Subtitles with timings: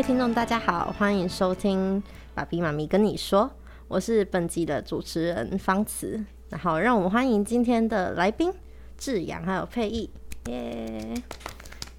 [0.00, 2.02] 位听众，大家好，欢迎收听
[2.34, 3.50] 爸比妈咪跟你说，
[3.86, 6.24] 我是本集的主持人方慈。
[6.48, 8.50] 然后，让我们欢迎今天的来宾
[8.96, 10.08] 志阳还有佩义，
[10.46, 11.12] 耶！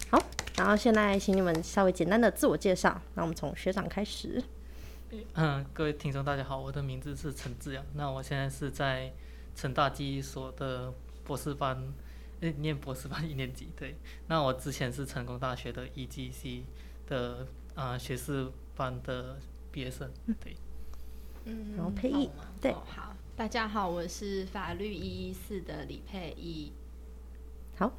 [0.09, 0.19] 好，
[0.57, 2.99] 然后现在请你们稍微简单的自我介绍。
[3.13, 4.43] 那我们从学长开始。
[5.35, 7.85] 嗯，各位听众大家好，我的名字是陈志阳。
[7.93, 9.13] 那我现在是在
[9.55, 10.91] 成大记忆所的
[11.23, 11.93] 博士班，
[12.39, 13.69] 念博士班一年级。
[13.77, 13.95] 对，
[14.25, 16.63] 那我之前是成功大学的 EGC
[17.05, 19.37] 的啊学士班的
[19.71, 20.09] 毕业生。
[20.39, 20.55] 对，
[21.45, 26.71] 嗯，然后佩义好吗对哦好，大家好，我是法律一一四的李佩仪。
[27.75, 27.91] 好，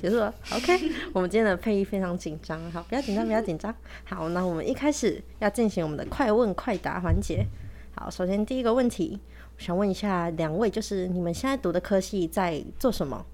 [0.00, 0.34] 结束了。
[0.52, 3.74] OK，我们今天的配音非常紧张，好，不要紧张，不要紧张。
[4.04, 7.46] 好，那我们一开始要进行我们的快问快答环节。
[7.94, 9.20] 好，首先第一个问题，
[9.56, 13.24] 我想问一下两位，就是你们现在读的科系在做什么？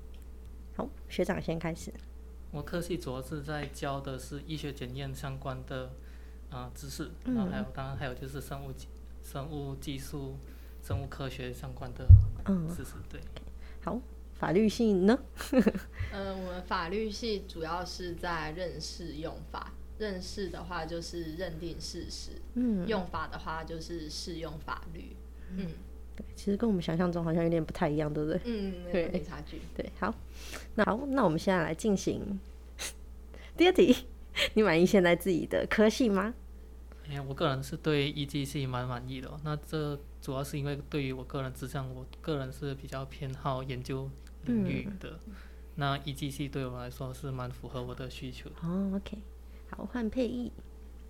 [0.76, 1.92] 好，学长先开始。
[2.52, 5.90] 我科系主要是在教的是医学检验相关的
[6.50, 8.88] 啊、知识，然后还有当然还有就是生物技
[9.22, 10.36] 生物技术、
[10.82, 12.04] 生物科学相关的
[12.46, 12.94] 嗯，知识。
[13.08, 13.20] 对，
[13.82, 14.00] 好，
[14.34, 15.16] 法律系呢？
[16.12, 25.14] 呃，我们法律系主要是在认识用法，认识的话就是认定事实，嗯，用法的话就是适用法律。
[25.56, 25.68] 嗯
[26.16, 28.40] 对，其实跟我们想象中好像有点不太一样，对不对？
[28.44, 29.60] 嗯，对差距。
[29.76, 30.12] 对，好，
[30.74, 32.40] 那好，那我们现在来进行
[33.60, 33.94] 第二题。
[34.54, 36.32] 你满意现在自己的科系吗？
[37.10, 44.08] 哎、我个人是对 EGC 蛮满意的哦、那这主要是因为对于我个人志向，我个人是比较偏好研究
[44.46, 45.20] 领域的。
[45.74, 48.56] 那 EGC 对我来说是蛮符合我的需求的。
[48.62, 49.18] 哦，OK，
[49.68, 50.50] 好，换配艺。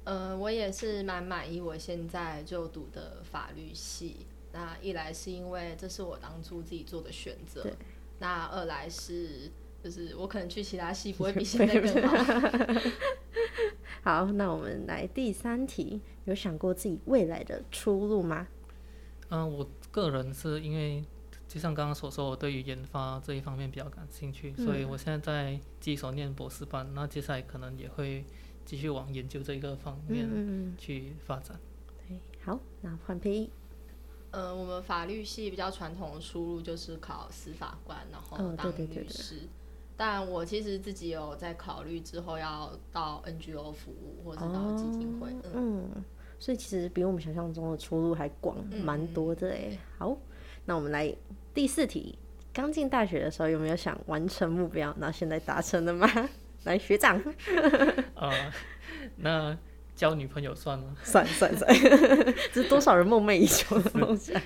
[0.02, 4.26] 呃，我也是蛮满意我现在就读的法律系。
[4.52, 7.64] 那一来是因为这是我当初自己做的选择，
[8.18, 12.90] 那二来是就是我可能去其他系不会比 现在更好。
[14.02, 18.48] 好，那我们来第三题，有想过自己未来的出路吗？
[19.28, 21.04] 嗯、我个人是因为
[21.46, 28.24] 就像刚刚所说，我对于研发这一方面比较感兴趣，所以我现在在技所念博士班，那接下来可能也会
[28.64, 31.58] 继续往研究这一个方面嗯，去发展。
[32.08, 33.50] 对，好，那换配艺。
[34.30, 39.40] 呃，我们法律系比较传统的出路就是考司法官，然后哦对当对对对律师。
[40.02, 45.28] 但我其实自己有在考虑之后要到 NGO 服务，或者到基金会。
[45.52, 45.52] 嗯，
[45.94, 46.04] 嗯，
[46.38, 49.76] 所以其实比我们想象中的出路还广，蛮多的哎。
[49.98, 50.16] 好，
[50.64, 51.14] 那我们来
[51.52, 52.18] 第四题。
[52.50, 54.94] 刚进大学的时候有没有想完成目标？
[54.96, 56.08] 那现在达成了吗？
[56.64, 57.22] 来，学长，
[58.16, 58.52] 呃，
[59.16, 59.54] 那
[59.94, 60.96] 交女朋友算吗？
[61.02, 61.70] 算算算，
[62.54, 64.40] 这是多少人梦寐以求的梦想。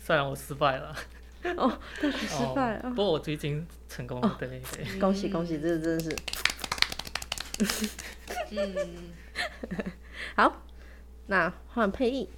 [0.00, 0.96] 虽然我失败了，
[1.56, 4.98] 哦，大学失败啊，哦不过我最近成功了，对对。
[4.98, 6.16] 恭喜恭喜，这真的是
[8.50, 9.12] 嗯，
[10.36, 10.62] 好。
[11.26, 12.28] 那换配音，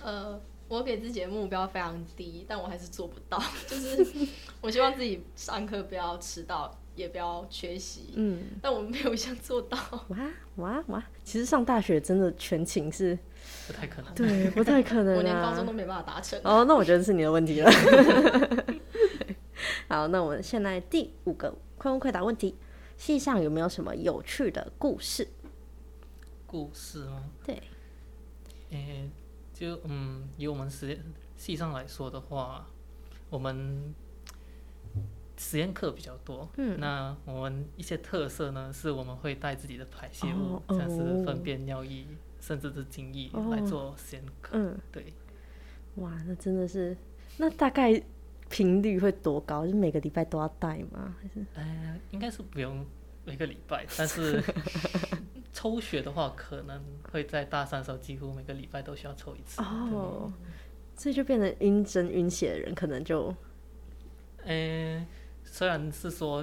[0.00, 3.42] 呃，我给自己的目标非常低，但我还是做不到。
[3.66, 4.06] 就是
[4.62, 8.12] 我希望自己上课不要迟到，也不要缺席。
[8.16, 9.78] 嗯，但我们没有想做到。
[10.08, 10.18] 哇
[10.56, 11.02] 哇哇！
[11.24, 13.18] 其实上大学真的全勤是，
[13.66, 14.14] 不太可能。
[14.14, 15.72] 对，不太可能我连高中啊都。
[15.72, 16.38] 没办法达成。
[16.44, 17.70] 哦，那我觉得是你的问题了。
[19.88, 22.54] 好，那我们现在第五个快问快答问题：
[22.96, 25.26] 系上有没有什么有趣的故事？
[26.46, 27.24] 故事吗？
[27.44, 27.62] 对，
[28.70, 29.08] 诶、
[29.54, 31.02] 就嗯，以我们实验
[31.36, 32.66] 系上来说的话，
[33.30, 33.94] 我们
[35.42, 36.48] 实验课比较多。
[36.56, 42.06] 嗯，那我们一些特色呢，是我们会带自己的排泄物，哦像是哦粪便、尿液，
[42.40, 44.50] 甚至是精液哦来做实验课。
[44.52, 45.12] 嗯，对，
[45.96, 46.96] 哇，那真的是，
[47.38, 48.00] 那大概
[48.48, 49.66] 频率会多高？
[49.66, 51.16] 就每个礼拜都要带吗？
[51.20, 51.44] 还是？
[51.54, 52.86] 呃，应该是不用
[53.24, 54.40] 每个礼拜，但是
[55.52, 56.80] 抽血的话，可能
[57.10, 59.60] 会在大三的时候，几乎每个礼拜都需要抽一次。
[59.60, 60.32] 哦，
[60.94, 63.34] 所以就变成晕针晕血的人，可能就
[64.44, 65.06] 呃，
[65.52, 66.42] 虽然是说，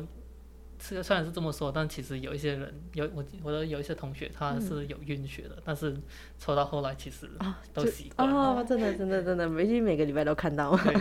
[0.80, 5.98] 是虽然是这么说，但其实有一些人有我我的有一些同学他是有晕血的，但是
[6.38, 8.62] 抽到后来其实啊都习惯了。
[8.62, 10.78] 哦，真的真的真的，每每每个礼拜都看到。
[10.78, 10.94] 对，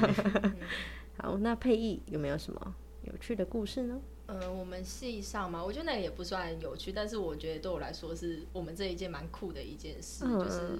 [1.21, 4.01] 好，那配艺有没有什么有趣的故事呢？
[4.25, 10.79] 呃，我们系上嘛，我觉得那个也不算有趣，但是我觉得对我来说是我们这一届蛮酷的一件事，嗯就是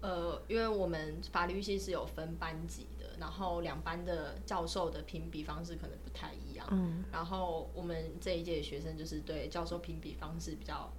[0.00, 7.04] 呃，因为我们法律系是有分班级的，然后两班的教授的评比方式可能不太一样，嗯。
[7.12, 10.92] 然后我们这一届的学生就是对教授评比方式比较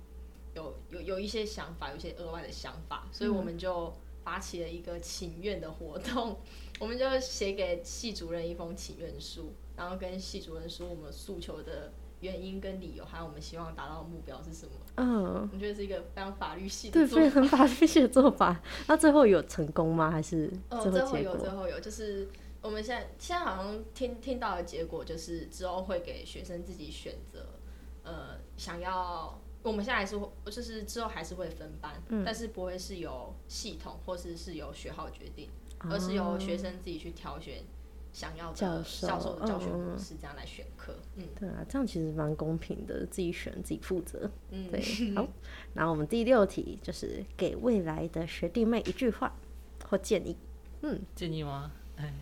[0.55, 3.93] 有有有一些想法，有一些额外的想法，所以我们就
[4.23, 6.37] 发起了一个请愿的活动，
[6.79, 14.71] 我们就写给系主任一封请愿书，然后跟系主任说我们诉求的原因跟理由，还有我们希望达到的目标是什么。
[14.95, 18.61] 嗯，我觉得是一个非常法律系的对，做非常法律系的做法。
[18.87, 20.11] 那最后有成功吗？
[20.11, 21.37] 还是哦，最最后有？
[21.37, 22.27] 最后有，就是
[22.61, 27.45] 我们现在现在好像听听到的结果，就是之后会给学生自己选择，
[28.03, 35.49] 呃，想要我们现在还是会，就是之后还是会分班，嗯但是不会是由系统或是是由学号决定，
[35.89, 37.63] 而是由学生自己去挑选
[38.11, 40.95] 想要的教授教授的教学嗯模式，这样来选课。
[41.15, 44.29] 嗯对啊，这样其实蛮公平的，自己选自己负责。
[44.51, 44.81] 嗯，对，
[45.15, 45.27] 好。
[45.73, 49.33] 然后我们第六题就是给未来的学弟妹一句话
[49.87, 50.35] 或建议。
[50.81, 51.71] 嗯，建议吗？
[51.97, 52.13] 哎，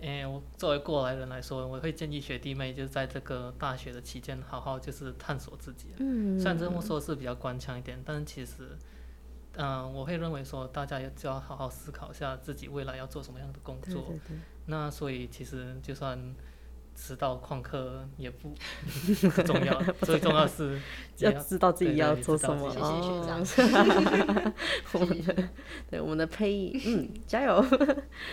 [0.00, 5.88] 哎，我作为过来人来说，我会建议学弟妹就是在这个大学的期间，好好就是探索自己。
[5.98, 8.70] 嗯，虽然这么说是比较官腔一点，但是其实，
[9.56, 14.02] 嗯、我会认为说大家也就要好好思考一下自己未来要做什么样的工作。
[14.02, 14.36] 对对对，
[14.66, 16.34] 那所以其实就算
[16.96, 18.54] 迟到旷课也不
[19.30, 20.80] 不重要， 最重要是
[21.18, 22.70] 要你知道自己要做什么。
[22.70, 23.44] 谢谢学哦长
[24.92, 25.48] 我们的
[25.90, 27.64] 对我们的配音，嗯，加油。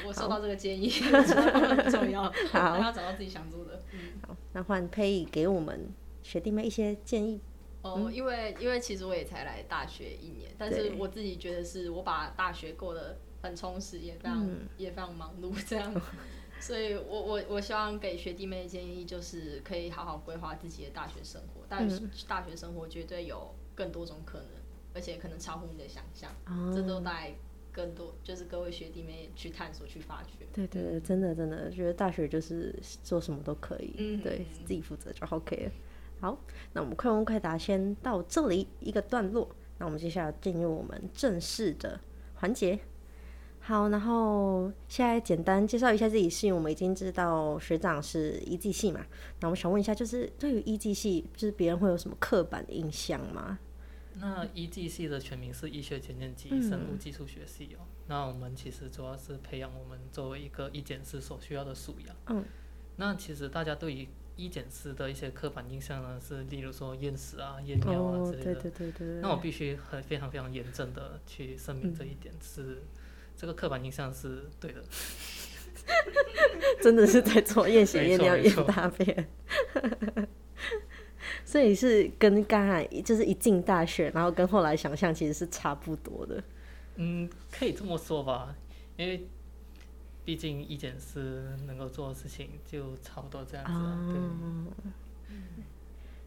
[0.05, 3.81] 我收到这个建议，很重要，好还要找到自己想做的。
[3.93, 3.99] 嗯。
[4.27, 5.89] 好，那换配艺给我们
[6.21, 7.41] 学弟妹一些建议。
[7.81, 14.67] 哦，因为因为其实我也才来大学一年，但是我自己觉得是我把大学过得很充实，也非常、嗯。
[14.77, 15.93] 也非常忙碌这样，
[16.59, 24.47] 所以我我我希望给学弟妹的建议就是可以好好规划自己的大学生活，大学、大学生活绝对有更多种可能，
[24.93, 27.33] 而且可能超乎你的想象，哦这都带
[27.71, 30.45] 更多就是各位学弟妹去探索去发掘。
[30.53, 34.21] 对对对，真的真的，觉得大学就是做什么都可以，嗯。
[34.21, 35.71] 对自己负责就 OK 了。
[36.21, 36.37] 好，
[36.73, 41.99] 那我们快问快答先到这里一个段落，那我们接下来进入我们正式的
[42.35, 42.79] 环节。
[43.59, 49.03] 好，然后现在简单介绍一下自己系，我们已经知道学长是一技系嘛，
[49.39, 53.57] 那我想问一下，就是对于一技系，就是别人会有什么刻板的印象吗？
[54.19, 57.85] 那一技系的全名是医学检验及嗯生物技术学系哦。
[58.07, 62.15] 那我们其实主要是培养我们作为一个医检师所需要的素养。
[62.27, 62.45] 嗯。
[62.97, 68.53] 那其实大家对于医检师的一些刻板印象呢，是例如说厌食啊、验尿啊哦，之类的。
[68.55, 69.21] 对对对对对。
[69.21, 72.81] 那我必须很非常非常严正的去声明这一点是，
[73.35, 74.83] 这个刻板印象是对的。
[76.81, 79.27] 真的是在做验血、没验尿、验大便，
[81.43, 86.43] 所以是跟刚才就是一进大学，然后跟后来想象其实是差不多的。
[86.95, 88.55] 嗯，可以这么说吧，
[88.97, 89.27] 因为
[90.23, 94.07] 毕竟医检师能够做的事情就差不多这样子、了。
[94.07, 94.17] 对。
[94.17, 94.73] 哦，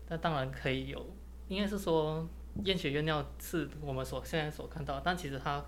[0.08, 1.06] 那当然可以有，
[1.48, 2.28] 应该是说
[2.64, 5.64] 验血验尿是我们所现在所看到，但其实它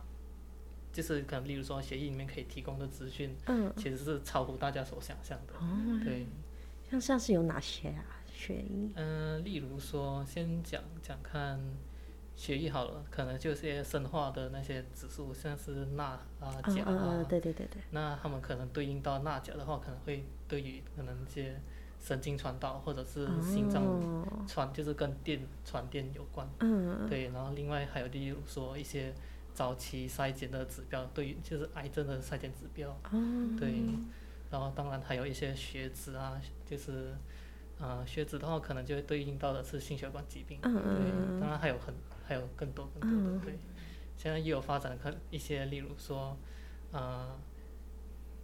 [0.92, 5.54] 就是可能例如说协议里面可以提供的资讯，嗯，其实是超乎大家所想象的。
[5.54, 6.26] 哦，对，
[6.90, 8.04] 像像是有哪些啊？
[8.32, 11.58] 学医，嗯、例如说先讲讲看
[12.36, 16.04] 血液好了，可能就是一些生化的那些指数，像是钠
[16.38, 21.58] 啊、嗯钾啊，嗯嗯，对对对对，那他们可能对应到钠钾的话，可能会对于可能一些
[21.98, 26.46] 神经传导或者是心脏哦，传，就是跟电传电有关。
[26.60, 29.14] 嗯，对，然后另外还有例如说一些
[29.54, 33.82] 早期筛检的指标，对于就是癌症的筛检指标，哦，对，
[34.50, 37.14] 然后当然还有一些血脂啊，就是
[37.80, 40.96] 呃血脂的话，可能就会对应到的是心血管疾病，嗯嗯。
[40.96, 41.94] 对，当然还有很
[42.26, 43.40] 还有更多更多的，嗯。
[43.40, 43.58] 对，
[44.16, 46.36] 现在又有发展可一些，例如说
[46.92, 47.36] 呃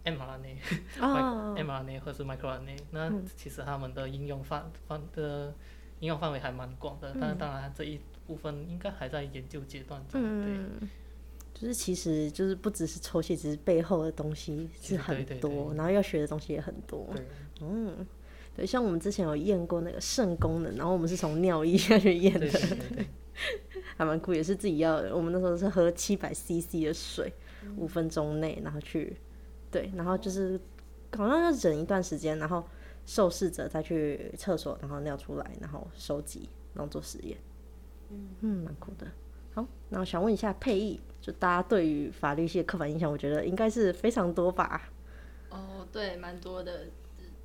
[0.05, 0.57] mRNA。
[1.01, 3.25] 哦， mRNA 或是 microRNA，那嗯。
[3.35, 5.53] 其实他们的应用范范的
[5.99, 10.21] 应用范围还蛮广的，但是当然这一部分应该还在研究阶段中。
[10.21, 10.89] 对，嗯，
[11.53, 15.77] 就是其实就是不只是抽血，只是背后的东西是很多，对。
[15.77, 17.07] 然后要学的东西也很多。
[17.61, 18.05] 嗯，
[18.55, 23.07] 对，像我们之前有验过那个肾功能，然后我们是从尿液下去验对的，对对对，
[23.97, 24.95] 还蛮酷，也是自己要。
[25.15, 27.33] 我们那时候是喝七百 CC 的水，
[27.77, 29.15] 五分钟内，然后去，
[29.71, 30.59] 对，然后就是
[31.15, 32.63] 好像要忍一段时间，然后
[33.05, 37.37] 受试者再去厕所，然后尿出来，然后收集，然后做实验。
[38.41, 39.07] 嗯，蛮酷的。
[39.53, 44.89] 好，那我想问一下佩义，就大家对于法律系的刻板印象，我觉得应该是非常多吧？
[45.49, 46.87] 哦，对，蛮多的。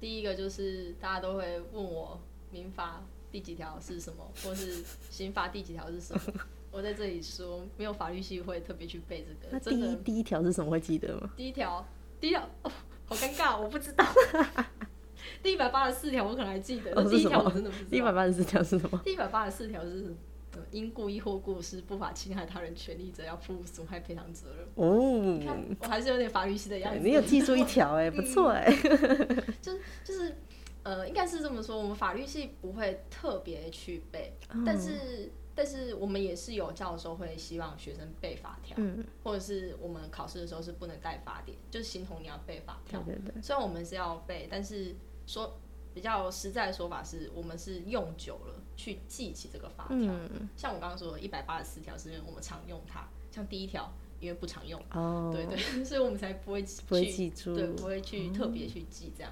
[0.00, 6.20] 第一个就是大家都会问我民法第几条是什么， 或是刑法第几条是什么。
[6.70, 9.48] 我在这里说，没有法律系会特别去背这个。
[9.50, 10.70] 那第一第一条是什么？
[10.70, 11.30] 会记得吗？
[11.36, 11.86] 第一条，
[12.20, 12.70] 第一条，哦，
[13.06, 14.04] 好尴尬，我不知道。
[15.42, 17.96] 第一百八十四条我可能还记得，哦第一条我真的不知道。
[17.96, 19.00] 一百八十四条是什么？
[19.04, 20.14] 第一百八十四条是，
[20.52, 24.66] 呃因故意或过失不法侵害他人权利者，要负损害赔偿责任。
[25.38, 27.00] 你看哦，我还是有点法律系的样子。
[27.02, 28.70] 你有记住一条哎，不错哎。
[29.60, 30.36] 就是就是，
[30.88, 43.02] 呃，应该是这么说，我们法律系不会特别去背，嗯但是但是我们也是有教授会希望学生背法条，嗯，或者是我们考试的时候是不能带法典，就是形同你要背法条。
[43.02, 44.94] 对对对，虽然我们是要背，但是
[45.26, 45.58] 说
[45.92, 49.96] 比较实在的说法是我们是用久了去记起这个法条。
[49.98, 59.30] 嗯，像我刚刚说的一百八十四条是因为我们常用它，像第一条因为不常用，哦，对对， 所以我们才不会去不会记住，对，不会去特别去记这样。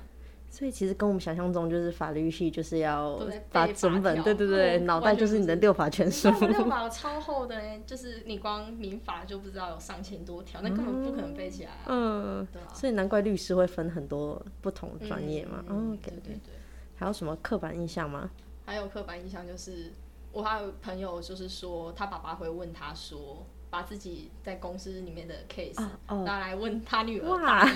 [0.56, 3.20] 所以其实跟我们想象中就是法律系就是要
[3.52, 11.84] 把整本，条对对对，嗯脑袋就是你的六法全书六法超厚的呢，就是你光民法就不知道有上千多条，那根本不可能背起来啊。
[11.88, 15.62] 嗯，对啊，所以难怪律师会分很多不同专业嘛。
[15.68, 16.54] 嗯对对对。
[16.94, 18.30] 还有什么刻板印象吗？
[18.64, 19.92] 还有刻板印象就是，
[20.32, 23.44] 我还有朋友就是说，他爸爸会问他说，
[23.76, 26.24] 把自己在公司里面的 case、哦。
[26.24, 27.66] 拿来问他女儿哇。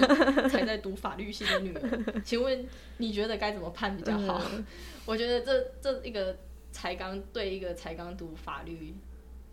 [0.49, 2.67] 才在读法律系的女儿， 请问
[2.97, 4.43] 你觉得该怎么判比较好？
[4.55, 4.65] 嗯。
[5.05, 6.35] 我觉得这这一个
[6.73, 8.95] 才刚对一个才刚读法律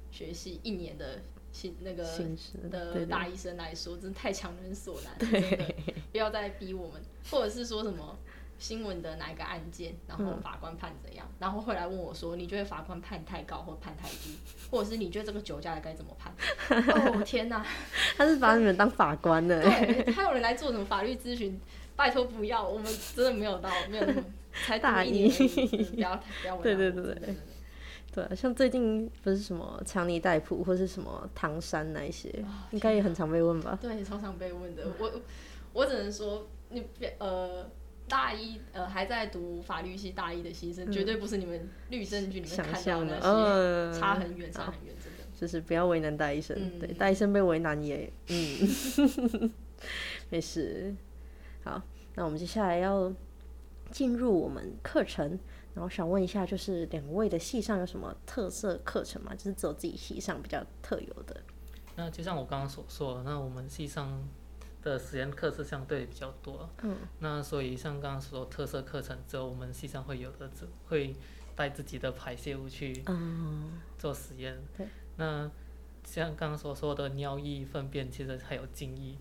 [0.09, 1.19] 学系一年的
[1.51, 2.03] 新那个
[2.71, 5.75] 的大医生来说，真的太强人所难了，真的。
[6.13, 8.17] 不要再逼我们，或者是说什么
[8.57, 14.37] 新闻的哪一个案件，然后法官判怎样，然后会来问我说，你觉得法官判太高或判太低，
[14.71, 16.33] 或者是你觉得这个酒驾的该怎么判？
[17.13, 17.65] 哦天哪，
[18.17, 19.61] 他是把你们当法官的。
[19.61, 21.59] 对，还有人来做什么法律咨询？
[21.95, 24.23] 拜托不要，我们真的没有到，没有那么
[24.65, 27.35] 才大一不要不要为对对对对
[28.13, 33.77] 对啊，像最近不是什么强尼戴普或是什么唐山那一些，啊应该也很常被问吧？
[33.81, 34.87] 对，超常被问的。
[34.99, 35.11] 我
[35.73, 37.67] 我只能说，你别呃
[38.07, 45.23] 大一呃还在读法律系大一的新生，绝对不是你们律政剧里面想看到象的，差很远，差很远，真的。
[45.35, 49.51] 就是不要为难大医生，嗯对，大医生被为难也，嗯，
[50.31, 50.95] 没事。
[51.63, 51.79] 好，
[52.15, 53.13] 那我们接下来要
[53.91, 55.37] 进入我们课程，
[55.75, 59.35] 然后想问一下，就是两位的系上有什么特色课程吗？
[59.35, 61.39] 就是只有自己系上比较特有的。
[61.95, 64.27] 那就像我刚刚所说的，那我们系上
[64.87, 71.15] 的实验课是相对比较多，嗯，那所以像刚刚说特色课程，只有我们系上会有的，只会
[71.55, 74.57] 带自己的排泄物去嗯，做实验。
[74.77, 75.49] 对，那
[76.03, 79.15] 像刚刚所说的尿液、粪便，其实还有精液。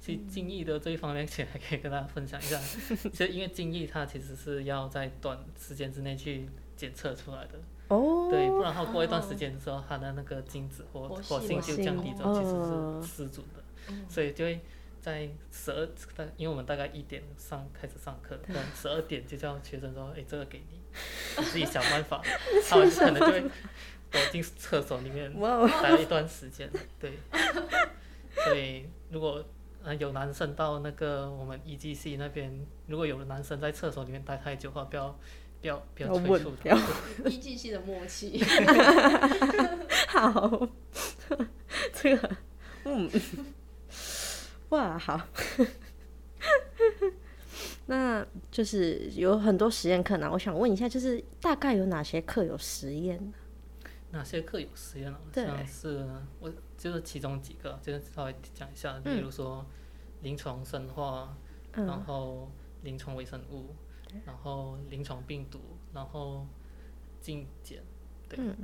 [0.00, 2.58] 其实精液的这一方面，其实还可以跟大家分享一下。
[3.10, 14.60] 其实因为精液它其实是要在短时间之内去检测出来的，哦，对，不然后过一段时间之后，它的那个精子或活活性性就降低之后，其哦实是失准的，所以就会
[15.04, 20.80] 在十二，大因为我们大概一点上开始上课，但十二点就叫学生说，哎，这个给你，
[21.36, 22.22] 你 自己想办法，
[22.66, 23.42] 他们可能就会
[24.10, 25.30] 躲进厕所里面
[25.82, 27.18] 待了一段时间，对，
[28.46, 29.44] 所以如果
[29.82, 35.14] 呃有男生到那个我们 EGC 那边，如果有男生在厕所里面待太久的话，不要
[35.60, 36.74] 不要不要催促他，
[37.28, 38.42] E G C 的默契，
[40.08, 40.66] 好，
[41.92, 42.36] 这个，
[42.84, 43.10] 嗯，
[44.74, 45.20] 哇，好，
[47.86, 50.28] 那就是有很多实验课呢。
[50.32, 53.32] 我想问一下，就是大概有哪些课有实验呢？
[54.10, 55.18] 哪些课有实验呢？
[55.32, 55.46] 对。
[55.46, 56.04] 像是
[56.40, 59.64] 我就是其中几个，就是稍微讲一下，比如说
[60.22, 61.36] 临床生化，
[61.74, 61.86] 嗯。
[61.86, 62.50] 然后
[62.82, 63.76] 临床微生物，
[64.26, 65.60] 然后临床病毒，
[65.92, 66.44] 然后
[67.20, 67.80] 镜检，
[68.28, 68.56] 对，嗯。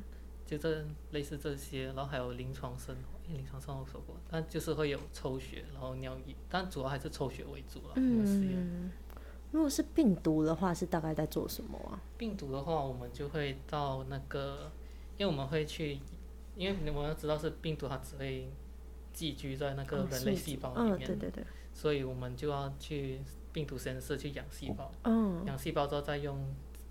[0.45, 2.97] 就这类似这些，然后还有临床生
[3.33, 7.95] 临床生化我说过，但就是会有抽血，然后尿液，但主要还是抽血为主了。
[7.97, 8.91] 嗯，
[9.53, 12.01] 如果是病毒的话，是大概在做什么啊？
[12.17, 14.71] 病毒的话，我们就会到那个，
[15.17, 15.99] 因为我们会去，
[16.57, 18.49] 因为我们要知道是病毒，它只会
[19.13, 23.21] 寄居在那个哦人类细胞里嗯，面，对对对，所以我们就要去
[23.53, 26.39] 病毒实验室去养细胞，嗯，养细胞之后再用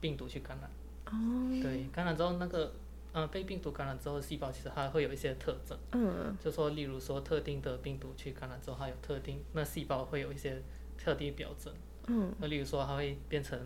[0.02, 0.70] 病毒去感染。
[1.06, 2.74] 哦，对，感染之后那个，
[3.12, 10.62] 呃，被病毒感染之后，细胞其实它会有一些特征，嗯就说例如说特定的病毒去感染之后，它有特定，那细胞会有一些
[10.98, 11.74] 特定表征。
[12.08, 13.60] 嗯，那例如说它会变成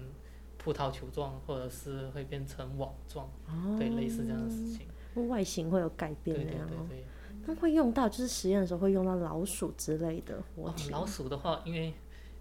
[0.58, 4.88] 葡萄球状，或者是会变成网状，哦，对，类似这样的事情。
[5.28, 6.86] 外形会有改对对变那样哦。
[6.90, 7.06] 对对。
[7.46, 10.90] 那会用到，就是实验的时候会用到老鼠之类的活哦体。
[10.90, 11.94] 老鼠的话，因为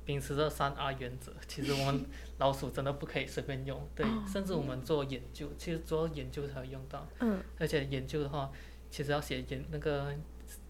[0.04, 2.04] 秉持着三 R 原则，其实我们
[2.38, 8.50] 老鼠真的不可以随便用，对，甚至我们做研究，其实做研究才会用到，嗯，而且研究的话，
[8.90, 10.12] 其实要写研那个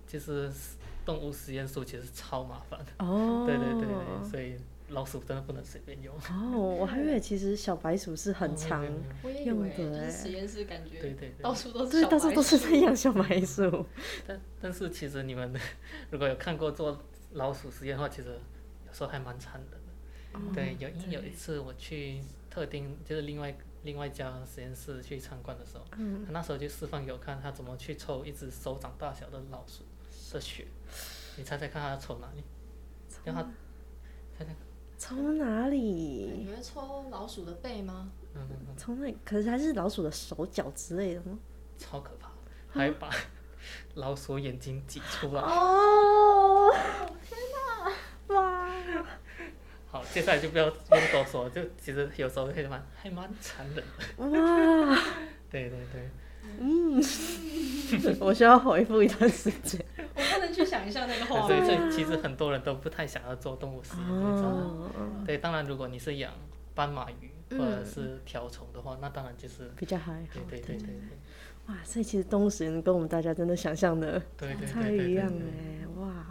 [0.07, 0.51] 就是
[1.05, 2.79] 动物实验书，其实超麻烦。
[2.81, 4.55] 的，哦， 对对对对，所以
[4.91, 10.11] 老鼠真的不能随便用，哦，我还以为其实小白鼠是很哦长没有没有没有我也以用的。
[10.11, 11.43] 实验室感觉对对对。
[11.43, 13.87] 到处都是对，到处都是在养小白鼠。
[14.27, 15.51] 但但是其实你们
[16.11, 18.39] 如果有看过做老鼠实验的话，其实
[18.93, 20.53] 有时候还蛮残忍的。
[20.55, 29.83] 对，有因为有一次我去特定就是另外另外一家实验室去参观的时候，嗯他那时候就示范给我看他怎么去抽一只手掌大小的老鼠
[30.33, 30.67] 的血，
[31.37, 32.45] 你猜猜看他要抽哪里？
[33.25, 33.43] 让他
[34.39, 34.55] 猜猜，
[34.99, 35.79] 抽哪里？
[36.45, 38.11] 你会抽老鼠的背吗？
[38.35, 39.17] 嗯嗯嗯，抽那里？
[39.25, 41.39] 可是还是老鼠的手脚之类的吗？
[41.79, 42.31] 超可怕，
[42.69, 43.11] 还把
[43.97, 45.43] 老鼠眼睛挤出来。
[45.43, 46.71] 哦，
[47.23, 47.39] 天
[48.29, 48.35] 哪！
[48.35, 49.05] 哇，
[49.87, 53.83] 好，接下来就不要不用多说，就其实有时候还蛮还蛮残忍的。
[54.41, 54.99] 哇，
[55.51, 56.11] 对对对，
[56.59, 57.03] 嗯，
[58.21, 59.85] 我需要回复一段时间。
[60.15, 61.65] 我不能去想象那个画面。
[61.65, 64.91] 所以其实很多人都不太想要做动物实验，你知道吗？
[64.95, 66.33] 哦，对，当然如果你是养
[66.75, 70.61] 斑马鱼或嗯者是条虫的话，那当然就是比较还好对。
[70.61, 70.89] 对对对
[71.69, 76.27] 哇，所以其实动物实验跟我们大家真的想象的对对不太一样对对对对哎，哇！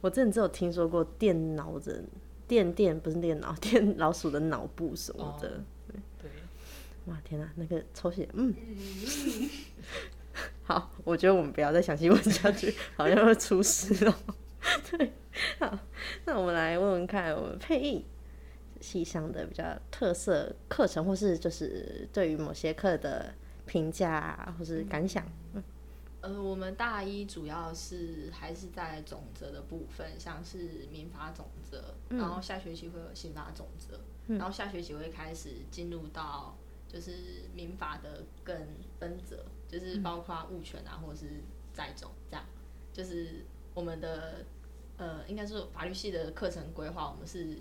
[0.00, 2.04] 我之前只有听说过电脑的
[2.48, 5.62] 电电不是电脑 电老鼠的脑部什么的，
[6.20, 6.30] 对，
[7.04, 8.52] 哇天哪，那个抽血，嗯，
[10.64, 14.14] 好，我觉得我们不要再详细问下去，好像会出事哦。
[14.90, 15.12] 对，
[15.60, 15.78] 好，
[16.24, 18.04] 那我们来问问看，我们配音
[18.80, 23.32] 系上的比较特色课程，或是就是对于某些课的
[23.66, 25.24] 评价啊或是感想。
[26.20, 36.56] 呃，我们大一主要是还是在总则的部分，像是民法总则，然后下学期会有刑法总则，然后下学期会开始进入到
[36.88, 38.56] 就是民法的更
[38.98, 41.40] 分则，就是包括物权啊，或者是
[41.72, 42.44] 债种这样，
[42.92, 44.44] 就是我们的
[44.96, 47.56] 呃，应该是法律系的课程规划，我们是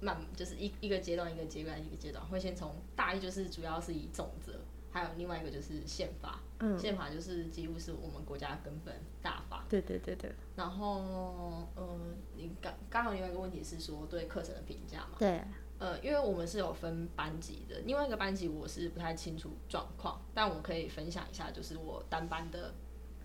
[0.00, 4.58] 慢就是一一个阶段一个阶段一个阶段，会先从大一就是主要是以总则，
[4.92, 9.64] 还有另外一个就是宪法，嗯宪法就是几乎是我们国家根本大法。
[9.68, 11.98] 对对对对然后，呃，
[12.34, 15.16] 你刚刚好另外一个问题是说对课程的评价嘛？
[15.18, 15.40] 对，
[15.78, 22.74] 呃，因为我们是有分班级的，另外一个班级我是不太清楚状况，但我可以分享一下，就是我单班的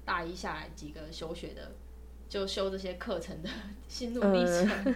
[0.05, 1.71] 大一下来几个休学的，
[2.29, 3.49] 就修这些课程的
[3.87, 4.95] 心路历程。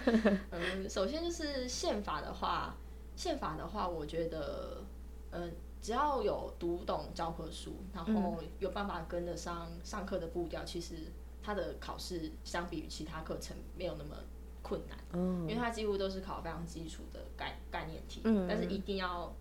[0.51, 2.77] 嗯、首先就是宪法的话，
[3.15, 4.83] 宪法的话，我觉得，
[5.31, 5.49] 呃，
[5.81, 10.95] 只要有读懂教科书，然后有办法跟得上上课的步调，其实
[11.41, 14.15] 它的考试相比于其他课程没有那么
[14.61, 14.97] 困难。
[15.13, 18.45] 嗯因为它几乎都是考非常基础的概概念题，嗯。
[18.47, 19.33] 但是一定要，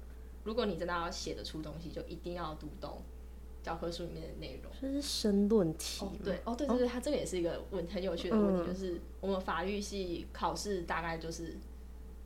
[0.44, 3.02] 如果你真的要写得出东西，就一定要读懂
[3.62, 4.72] 教科书里面的内容。
[4.80, 11.58] 这是申论题哦，对，哦，对对对，它这个也是一个问很有趣的问题，嗯就是我们法律系考试大概就是，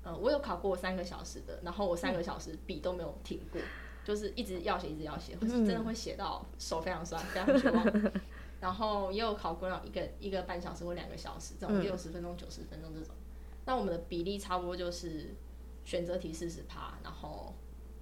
[0.03, 3.61] 呃，我有考过三个小时的，然后我三个小时笔都没有停过，
[4.05, 8.13] 就是一直要写，一直要写，会真的会写到手非常酸，非常绝望。
[8.61, 13.15] 然后也有考过那种一个一个半小时或两个小时，这种六十分钟、九十分钟这种。
[13.65, 15.35] 那我们的比例差不多就是
[15.85, 17.53] 选择题四十趴，然后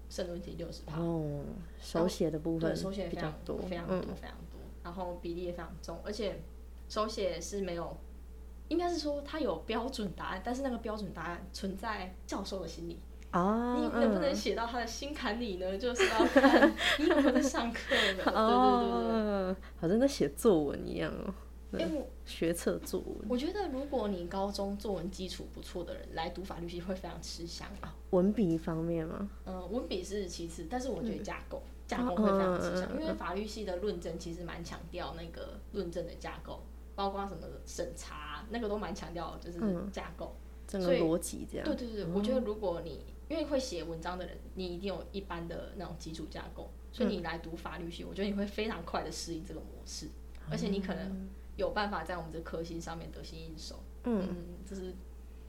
[0.08, 1.00] 申论题六十趴。
[1.00, 1.44] 哦，
[1.78, 6.42] 手写的部分对，手写非常多，非常嗯多，非常多，然后比例也非常重，而且
[6.88, 7.96] 手写是没有，
[8.68, 12.98] 应该是说它有标准答案，但是那个标准答案存在教授的心里，
[13.30, 15.78] 啊，你能不能写到他的心坎里呢？
[15.78, 18.24] 就是要看你有没有在上课呢。
[18.24, 21.12] 对对对好像在写作文一样
[21.72, 27.68] 哦，学测作文，我觉得，如果你高中作文基础不错的人来读法律系，会非常吃香。
[28.10, 29.30] 文笔方面吗？
[29.46, 36.60] 嗯，文笔是其次，但是我觉得架构、架构会非常吃香，因为法律系的论证其实蛮强调那个论证的架构，
[36.96, 39.60] 包括什么审查那个都蛮强调就是
[39.92, 40.34] 架构。
[40.66, 50.08] 整个逻辑这样，对对对，我觉得如果你因为会写文章的人，你一定有一般的那种基础架构，所以你来读法律系，我觉得你会非常快的适应这个模式，
[50.50, 53.76] 而且你可能有办法在我们这科系上面得心应手。
[54.02, 54.34] 嗯，
[54.68, 54.92] 这是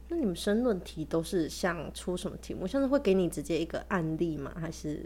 [0.10, 2.67] 那你们申论题都是像出什么题目？
[2.67, 4.54] 像是会给你直接一个案例吗？
[4.60, 5.04] 还是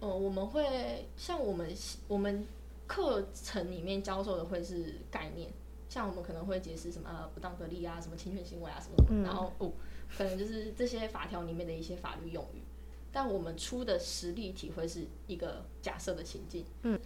[0.00, 1.72] 呃，我们会像我们
[2.08, 2.44] 我们
[2.88, 5.52] 课程里面教授的会是概念，
[5.88, 9.70] 像我们可能会解释什么呃不当得利啊，什么侵权行为啊什么什么，然后哦，
[10.16, 12.62] 可能就是这些法条里面的一些法律用语。
[13.10, 17.00] 但我们出的实例题会是一个假设的情境，嗯，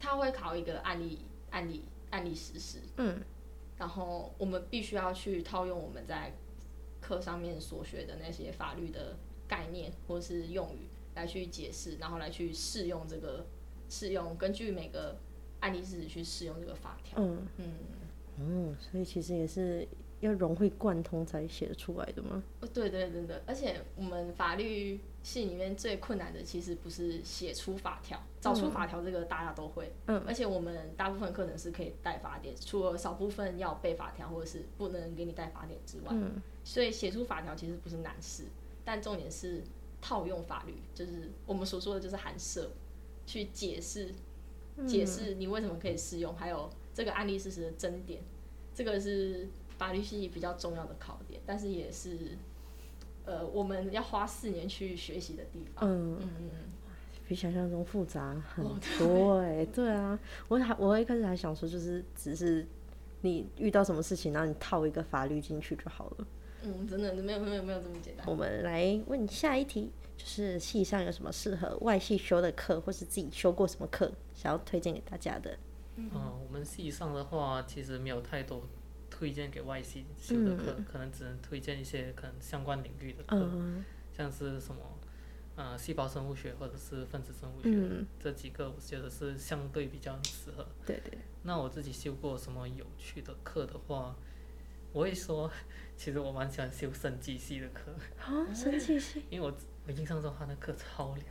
[0.00, 1.18] 他会考一个案例
[1.50, 2.58] 案例案例实。
[2.58, 3.22] 施，嗯，
[3.76, 6.32] 然后我们必须要去套用我们在
[7.00, 13.44] 课上面所学的那些法律的概念或是用语来去解释，然后来去适用这个
[13.90, 15.14] 适用，根据每个
[15.60, 17.18] 案例事实去适用这个法条。
[17.22, 17.46] 嗯。
[17.58, 17.74] 嗯，
[18.38, 19.86] 嗯，所以其实也是
[20.20, 22.42] 要融会贯通才写得出来的吗？
[22.60, 36.40] 哦，对对对对，而且我们法律系里面最困难的其实不是写出法条，找出法条这个大家都会，嗯，而且我们大部分课程是可以带法典，除了少部分要背法条或者是不能给你带法典之外，嗯。
[36.64, 38.44] 所以写出法条其实不是难事，
[38.84, 39.62] 但重点是
[40.00, 42.70] 套用法律，就是我们所说的就是函涉，
[43.26, 44.14] 去解释
[44.86, 48.22] 解释你为什么可以适用，还有这个案例事实的争点，
[48.74, 49.46] 这个是
[49.78, 52.36] 法律系比较重要的考点，但是也是
[53.24, 55.88] 呃我们要花四年去学习的地方。
[55.88, 56.72] 嗯，嗯嗯嗯，
[57.28, 62.66] 比想象中复杂很哦多 哎、对啊，我还我一开始还想说，就是只是
[63.22, 66.26] 你遇到什么事情，然后你套一个法律进去就好了。
[66.62, 68.26] 嗯，真的没有没有没有这么简单。
[68.26, 75.58] 我们来问下一题，就是系上有什么适合外系修的课，或是自己修过什么课，想要推荐给大家的？
[75.96, 78.62] 嗯，我们系上的话，其实没有太多
[79.24, 83.82] 推荐给外系修的课，可能只能推荐一些可能相关领域的课，嗯。
[84.12, 84.82] 像是什么
[85.56, 90.66] 呃细胞生物学或者是分子生物学、嗯，这几个，我觉得是相对比较适合。
[90.84, 94.14] 对对，那我自己修过什么有趣的课的话，
[94.92, 95.50] 我会说，
[95.96, 99.22] 其实我蛮喜欢修生技系的课，啊，生技系。
[99.30, 99.56] 因为我
[99.86, 101.26] 我印象中他那课超凉。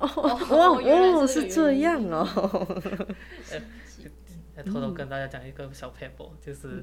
[0.00, 2.26] 哦 原来哦，是这样哦，
[4.56, 6.82] 来偷偷跟大家讲一个小 paper，、就是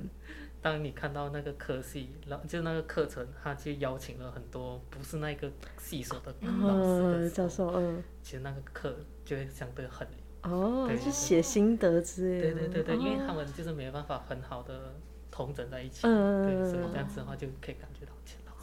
[0.64, 8.96] 当你看到那个科系，然后就那个课程，他就邀请了很多不是那个系所的老师教授，嗯，其实那个课
[9.26, 10.08] 就会相对很
[10.44, 14.96] 哦，对是写心得之类的，对对对对，因为哦他们就是没有办法很好的
[15.30, 18.14] 同整在一起，嗯对，所以这样子的话就可以感觉到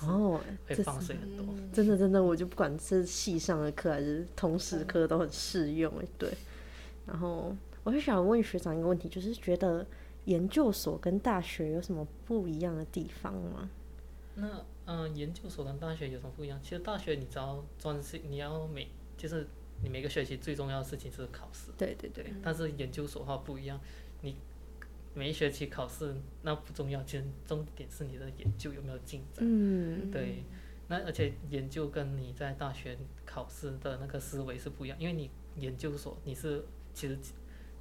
[0.08, 1.44] 哦，会放水很多。
[1.46, 6.32] 嗯真的真的，我就不管是系上的课还是通识课都很适用哎，对。
[7.06, 9.86] 然后我就想问学长一个问题，就是觉得
[10.31, 13.69] 研究所跟大学有什么不一样的地方吗？
[14.37, 14.47] 那
[14.87, 16.59] 嗯、呃研究所跟大学有什么不一样？
[16.62, 19.47] 其实大学你只要专心，你要每就是
[19.83, 22.33] 你每个学期最重要的事情是考试，对对对，对。
[22.43, 23.81] 但是研究所的话不一样，
[24.23, 24.37] 你
[25.14, 29.40] 每一学期考试那不重要，其实重点是你的研究有没有进展。
[29.43, 30.45] 嗯对，
[30.88, 36.64] 那而且研究跟你在大学考试的那个思维是不一样，因为你研究所你是
[36.95, 37.19] 其实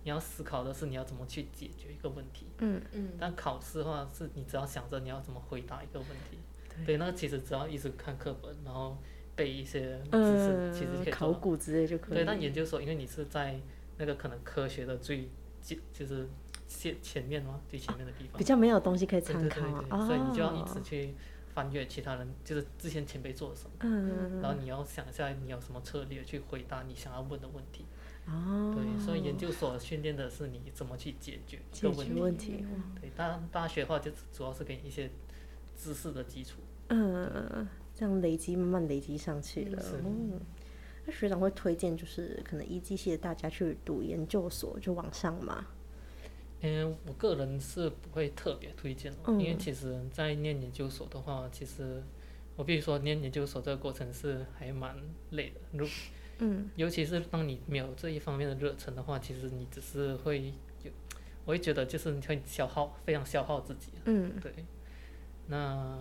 [0.03, 6.37] 你要思考的是你要怎么去解决一个问题，嗯嗯，但考试的话是你只要想着你要怎么回答一个问题。
[6.85, 8.97] 对，那其实只要一直看课本，然后
[9.35, 11.39] 背一些知识，嗯，其实可以考做到。
[11.41, 12.15] 古之类就可以。
[12.15, 13.59] 对，但研究所因为你是在
[13.97, 15.27] 那个可能科学的最
[15.61, 16.25] 前就是
[16.69, 18.45] 前前面嘛，最前面的地方比。
[18.45, 21.13] 较没有东西可以对参考对对对，哦，所以你就要一直去
[21.53, 27.83] 翻阅其他人，就是之前前辈做了什么，嗯然后你要想一下你有什么策略去回答你想要问的问题。
[28.29, 32.63] 哦，对，所以研究所训练的是你怎么去解决一解决个问题。
[33.01, 35.09] 对，大大学的话就主要是给你一些
[35.75, 36.59] 知识的基础。
[36.89, 39.81] 嗯，这样累积慢慢累积上去了。
[39.81, 40.39] 是嗯，
[41.05, 45.65] 那学长会推荐就是可能一技系的大家去读研究所就往上嘛？
[46.61, 52.03] 嗯，我个人是不会特别推荐因为其实，在念研究所的话，其实
[52.57, 54.93] 我必须说，念研究所这个过程是还蛮
[55.29, 55.61] 累的。
[55.71, 55.87] 如
[56.39, 60.91] 嗯尤其是当你没有这一方面的热忱的话，其实你只是会有，
[61.45, 63.91] 我会觉得就是你会消耗，非常消耗自己。
[64.05, 64.53] 嗯对，
[65.47, 65.97] 那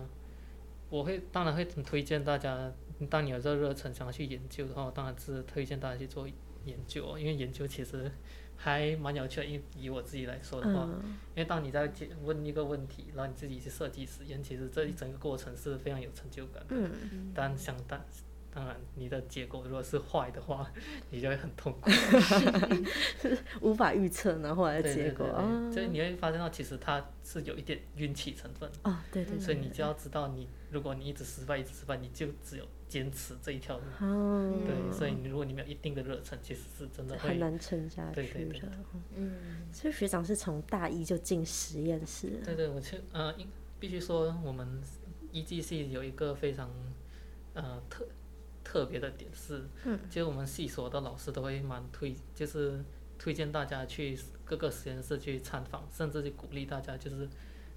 [0.89, 2.71] 我会当然会很推荐大家，
[3.09, 6.27] 当你有这个热忱想要去研究的话，当然是推荐大家去做
[6.65, 8.11] 研究哦，因为研究其实
[8.55, 9.45] 还蛮有趣的。
[9.45, 16.75] 以以我自己来说的话，嗯因为当你在解问一个问题，然后你自己去设计实验，其实这一整个过程是非常有成就感的。
[16.75, 17.99] 嗯，但想当
[18.59, 20.69] 当然，你的结果如果是坏的话，
[21.09, 21.89] 你就会很痛苦。
[23.61, 25.25] 无法预测，然后后来的结果
[25.71, 28.69] 所以你会发现到其实它是有一点运气成分。
[28.81, 33.83] 啊，对对对，所以你就要知道你，如果你一直失败，一直失败，你就只有坚持这一条路。
[34.01, 37.29] 哦，对，所以你如果你没有一定的热忱，其实是真的会。
[37.29, 38.69] 很难撑下对去的对对。
[39.15, 39.31] 嗯，
[39.71, 43.33] 所以学长是从大一就进实验室，对对，我去呃，
[43.79, 44.67] 必须说我们
[45.31, 46.69] E G C 有一个非常
[47.53, 48.05] 呃特
[48.69, 52.79] 特别的点是，嗯，其实我们系所的老师都会蛮推，就是
[53.17, 57.27] 推荐大家去各个实验室去参访，甚至去鼓励大家就是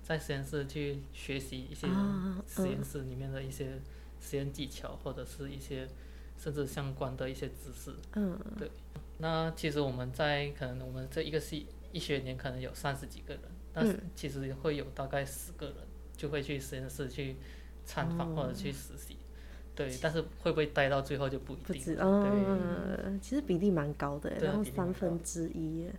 [0.03, 3.81] 在实验室去学习一些啊实验室里面的一些
[4.21, 5.89] 实验技巧，或者是一些
[6.37, 7.91] 甚至相关的一些知识。
[8.13, 8.39] 嗯。
[8.59, 8.71] 对。
[9.17, 14.11] 那其实我们在可能我们这一个系一学年可能有三十几个人，但是嗯。
[14.15, 15.77] 其实会有大概十个人
[16.15, 17.37] 就会去实验室去
[17.87, 19.17] 参访或者去实习。
[19.75, 21.65] 对，但是会不会待到最后就不一定。
[21.65, 25.95] 不知，对，嗯，其实比例蛮高的，然后三分之一耶，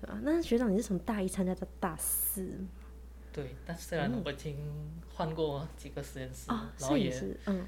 [0.00, 0.18] 对吧？
[0.22, 2.48] 那学长你是从大一参加到大四，
[3.32, 4.56] 对，但虽然我已经
[5.14, 7.64] 换过几个实验室，啊，然后也是，嗯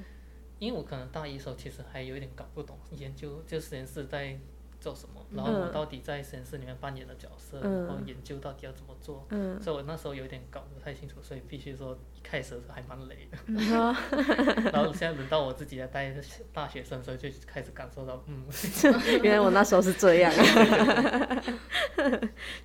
[0.59, 4.39] 因为我可能大一的时候其实还有一点搞不懂研究就实验室在
[4.81, 13.39] 做什么，然后我嗯到底在实验室里面扮演的角色，嗯然后研究到底要怎么做，嗯，所以我那时候有点搞不太清楚，所以必须说一开始的时候还蛮累的。
[14.73, 16.13] 然后现在轮到我自己来带
[16.53, 18.45] 大学生的时候，就开始感受到，嗯，
[19.23, 20.33] 原来我那时候是这样，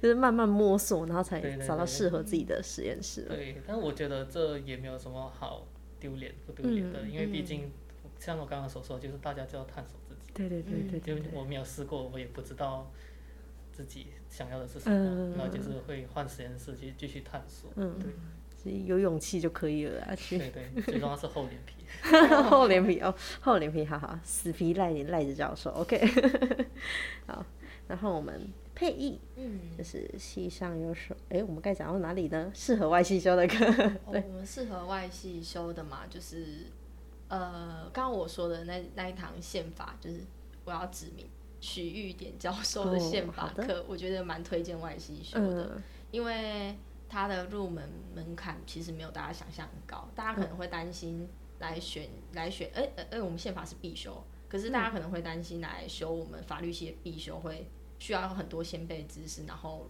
[0.02, 3.24] 就是慢慢摸索，然后才找到适合自己的实验室。
[3.24, 3.62] 对。
[3.68, 5.68] 但我觉得这也没有什么好
[6.00, 7.72] 丢脸不丢脸的，因为毕竟
[8.20, 10.00] 像我刚刚所说，就是大家就要探索。
[10.36, 12.92] 对对对对对对，就我没有试过，我也不知道
[13.72, 17.72] 自己想要的是什么，嗯然后就是会换实验室去继续探索。
[17.76, 18.12] 嗯对
[18.58, 21.86] 所以有勇气就可以了啊，去对对，最重要是厚脸皮。
[22.50, 26.02] 厚脸皮哦，厚脸皮，好好，死皮赖脸赖着教授，OK，
[27.28, 27.46] 好，
[27.88, 28.42] 然后我们
[28.74, 32.52] 配艺嗯，就是系上有首，哎，我们该讲到哪里呢？
[32.56, 33.56] 适合外系修的歌，
[34.06, 36.66] 哦，我们适合外系修的嘛，就是
[37.28, 40.22] 呃，刚刚我说的那那一堂宪法，就是
[40.64, 41.28] 我要指明
[41.60, 45.84] 许玉典教授的哦宪法课，我觉得蛮推荐外系修的，嗯。
[46.12, 46.76] 因为
[47.10, 51.28] 它的入门门槛其实没有大家想象很高，大家可能会担心
[51.60, 57.68] 来选来选，哎哎哎，我们宪法是必修，可是大家可能会担心来修我们法律系的必修会
[58.00, 59.90] 需要很多先辈知识，然后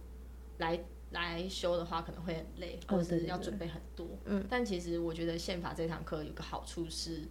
[0.58, 0.78] 来
[1.10, 4.06] 来修的话可能会很累，或者是要准备很多。
[4.24, 7.22] 嗯，但其实我觉得宪法这堂课有个好处是。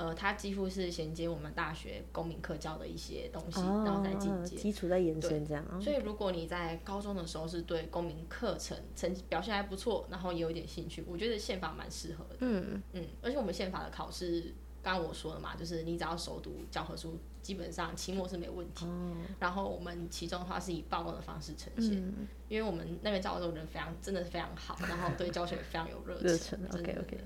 [0.00, 4.54] 呃，它几乎是衔接我们大学公民课教的一些东西，然后再进哦，阶。
[4.54, 12.36] 基础在延伸这样啊，所以，如果你在高中的时候是对公民课程成绩表现还不错，然后也有点兴趣，我觉得宪法蛮适合的。
[12.38, 14.54] 嗯嗯，而且我们宪法的考试，
[14.88, 18.86] 刚刚我说了嘛，就是你只要熟读教科书，基本上期末是没问题。
[18.86, 26.80] 哦然后我们其中的话是以报告的方式呈现，嗯，因为我们那边教授人非常真的是非常好，然后对教学也非常有热热情忱。
[26.80, 27.20] OK，OK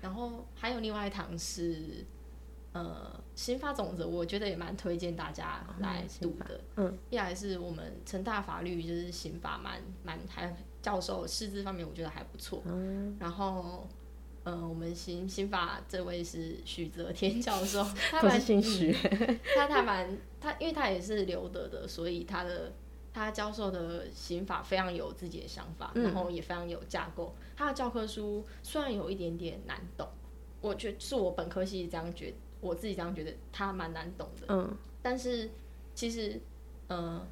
[0.00, 2.04] 然后还有另外一堂是。
[2.70, 6.60] 呃，刑法种子我觉得也蛮推荐大家来读的。
[6.76, 12.62] 嗯，一来是我们成大法律就是刑法蛮蛮还教授师资方面我觉得还不错。
[12.66, 13.88] 嗯，然后，
[14.48, 18.90] 呃，我们刑刑法这位是许泽天教授， 他是蛮姓许，
[19.54, 22.72] 他他蛮他，因为他也是留德的，所以他的
[23.12, 27.34] 他教授的刑法非常有自己的想法，嗯然后也非常有架构。
[27.54, 30.08] 他的教科书虽然有一点点难懂，
[30.62, 32.32] 我觉得是我本科系这样觉
[32.62, 34.46] 我自己这样觉得他蛮难懂的。
[34.48, 35.50] 嗯但是
[35.94, 36.40] 其实，
[36.86, 37.22] 呃，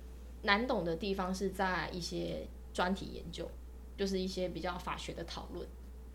[0.42, 3.50] 难懂的地方是在一些专题研究，
[3.96, 5.66] 就是一些比较法学的讨论。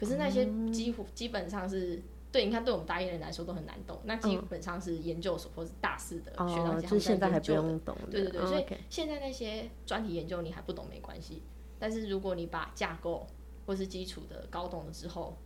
[0.02, 7.62] 可是那些几乎基本上是对，你看对我们大一人来说都很难懂，那基本上是研究所或是大四的学长哦，姐他们现在还研究的。
[7.62, 11.44] 不用懂，对对对，哦所以现在那些专题研究你还不懂没关系，
[11.78, 13.28] 但是如果你把架构
[13.68, 15.38] 或是基础的搞懂了之后，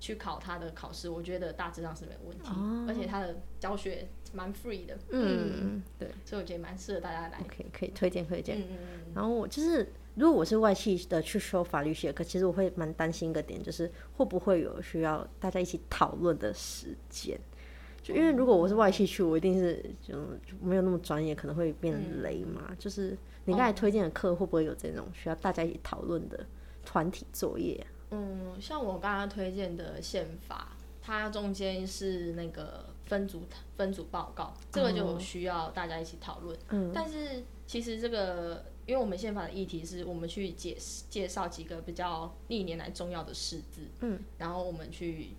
[0.00, 2.48] 去考他的考试，我觉得大致上是没有问题，
[2.88, 6.08] 而且他的教学蛮 free 的，嗯，对。
[6.24, 7.38] 所以我觉得蛮适合大家来。
[7.38, 8.58] ，OK，可以推荐推荐。
[8.58, 9.12] 嗯嗯嗯。
[9.14, 17.38] 然后我就是，如果我是外系的去修法律系的课，其实我会蛮担心一个点，就是会不会有需要大家一起讨论的时间。
[18.02, 22.74] 就因为如果我是外系去，我一定是就就没有那么专业，可能会变雷嘛。
[22.78, 26.46] 就是你刚才推荐的课，会不会有这种需要大家一起讨论的
[26.84, 27.86] 团体作业啊？
[28.12, 33.42] 嗯，像我刚刚推荐的宪法，它中间是那个分组
[33.76, 36.58] 分组报告，这个就需要大家一起讨论。
[36.70, 40.76] 嗯，但是其实这个，因为我们宪法的议题是我们去解
[41.08, 45.30] 介绍几个比较历年来重要的释字，嗯，然后我们去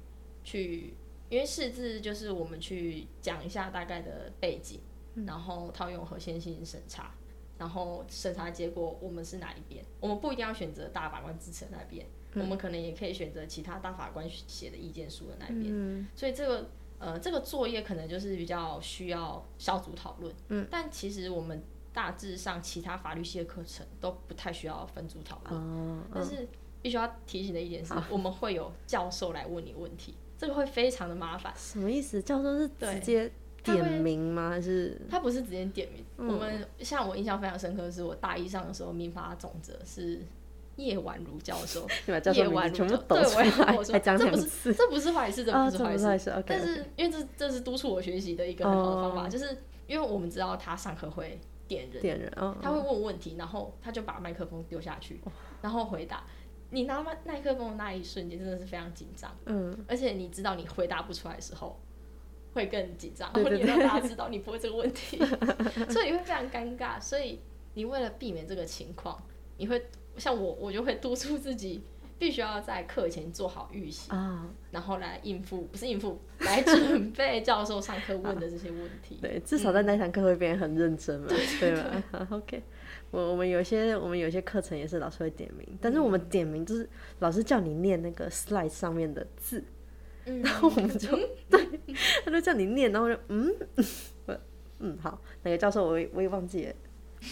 [0.43, 0.93] 去，
[1.29, 4.79] 因为释字就是我们去讲一下大概的背景，
[5.25, 7.13] 然后套用合宪性审查。
[7.57, 9.85] 然后审查结果，我们是哪一边？
[9.99, 15.65] 我们不一定要选择大法官支持的那边，我们可能也可以选择其他大法官写的意见书的那边。
[15.67, 20.33] 嗯所以这个呃这个作业可能就是比较需要小组讨论。
[20.47, 21.61] 嗯，但其实我们
[21.93, 25.61] 大致上其他法律系的课程都不太需要分组讨论。
[25.61, 26.47] 哦，但是
[26.81, 31.53] 必须要提醒的一点是，我们会有教授来问你问题，这个会非常的麻烦。
[31.55, 32.21] 什么意思？
[32.21, 33.31] 教授是对直接
[33.63, 34.49] 点名吗？
[34.49, 40.19] 还是他不是直接点名，我们像我印象非常深刻的是，我大一上的时候，民法总则是
[40.77, 41.85] 叶婉如教授，
[42.33, 44.73] 叶婉如教抖出来，对我我说还这不是？
[44.73, 46.43] 这不是坏事，这啊，不是坏事。
[46.47, 51.39] 但是因为这这是督促我学习的一个很好的方法，哦就是因为我们知道他上课会
[51.71, 55.21] 点人，点人，哦，他会问问题，然后他就把麦克风丢下去，
[55.61, 56.21] 然后回答。
[56.69, 61.79] 你拿麦麦克风的那一瞬间真的是非常紧张，嗯，而且你知道你回答不出来的时候
[62.53, 65.17] 会更紧张，然后你让大家知道你不会这个问题，
[65.89, 66.99] 所以你会非常尴尬。
[66.99, 67.39] 所以
[67.73, 69.21] 你为了避免这个情况，
[69.55, 69.81] 你会
[70.17, 71.81] 像我，我就会督促自己
[72.21, 79.17] 必须要在课前做好预习，啊，然后来应付，不是应付，来准备教授上课问的这些问题。
[79.19, 81.27] 对，至少在那堂课会变得很认真嘛，
[81.59, 82.61] 对吧好？OK，
[83.09, 89.63] 我我们有些我们有些课程也是老师会点名，但是我们点名就是老师叫你念那个 slide 上面的字，
[90.25, 91.09] 嗯，然后我们就
[91.49, 91.67] 对，
[92.23, 93.51] 他就叫你念，然后就嗯，
[94.27, 94.37] 我
[94.77, 96.73] 嗯好，哪个教授我也我也忘记了，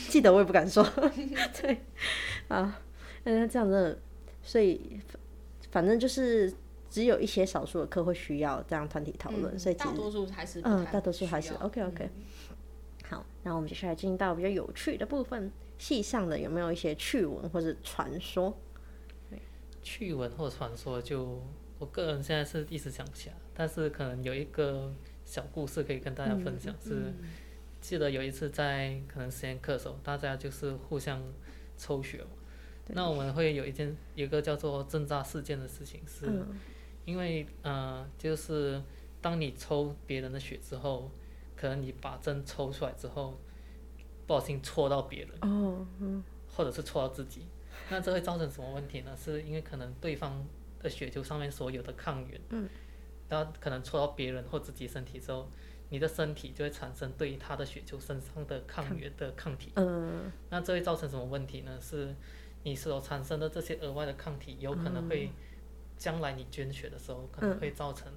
[0.07, 0.83] 记得我也不敢说，
[1.61, 1.77] 对
[2.47, 2.81] 啊，
[3.23, 3.99] 那这样真的，
[4.49, 5.21] 所以反
[5.69, 6.51] 反正就是
[6.89, 12.09] 只有一些少数的课会需要这样团体讨论，嗯所以大多数还是嗯，大多数还是 OK OK。
[13.07, 18.57] 好，那我们接下来进到比较有趣的部分，系上的有没有一些趣闻或者传说？
[19.83, 21.39] 趣闻或传说就，
[21.77, 24.91] 我个人现在是一时想不起来，但是可能有一个
[25.25, 27.13] 小故事可以跟大家分享，是
[27.79, 31.21] 记得有一次在可能实验课的时候，大家就是互相
[31.77, 32.29] 抽血嘛，
[32.93, 36.47] 那我们会有一件有一个叫做针扎事件的事情，是嗯
[37.05, 38.81] 因为呃，就是
[39.21, 41.09] 当你抽别人的血之后，
[41.55, 43.39] 可能你把针抽出来之后，
[44.27, 45.29] 不小心戳到别人。
[45.41, 47.45] 哦，嗯或者是戳到自己，
[47.89, 49.15] 那这会造成什么问题呢？
[49.15, 50.45] 是因为可能对方
[50.81, 52.67] 的血球上面所有的抗原，嗯，
[53.29, 55.47] 然后可能戳到别人或自己身体之后，
[55.89, 61.79] 你的身体就会产生对他的血球身上的抗原的抗体，嗯那这会造成什么问题呢？
[61.81, 62.13] 是
[62.63, 65.29] 你所产生的这些额外的抗体，有可能会
[65.97, 68.11] 将来你捐血的时候，可能会造成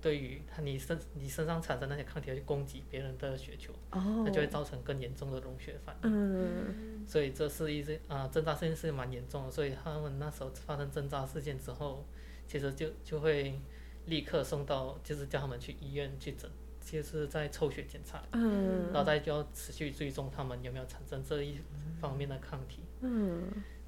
[0.00, 4.22] 对于他你身你身上产生那些抗体会去攻击别人的血球，哦。
[4.24, 6.10] 那就会造成更严重的溶血反应。
[6.12, 7.06] 嗯。
[7.06, 12.04] 所以这是一些啊针扎事件是蛮严重的，所以他们那时候发生针扎事件之后，
[12.46, 13.58] 其实就就会
[14.06, 18.86] 立刻送到，就是叫他们去医院去诊，就是在抽血检查，嗯。
[18.92, 21.58] 然后再就要持续追踪他们有没有产生这一
[22.00, 22.80] 方面的抗体。
[23.00, 23.42] 嗯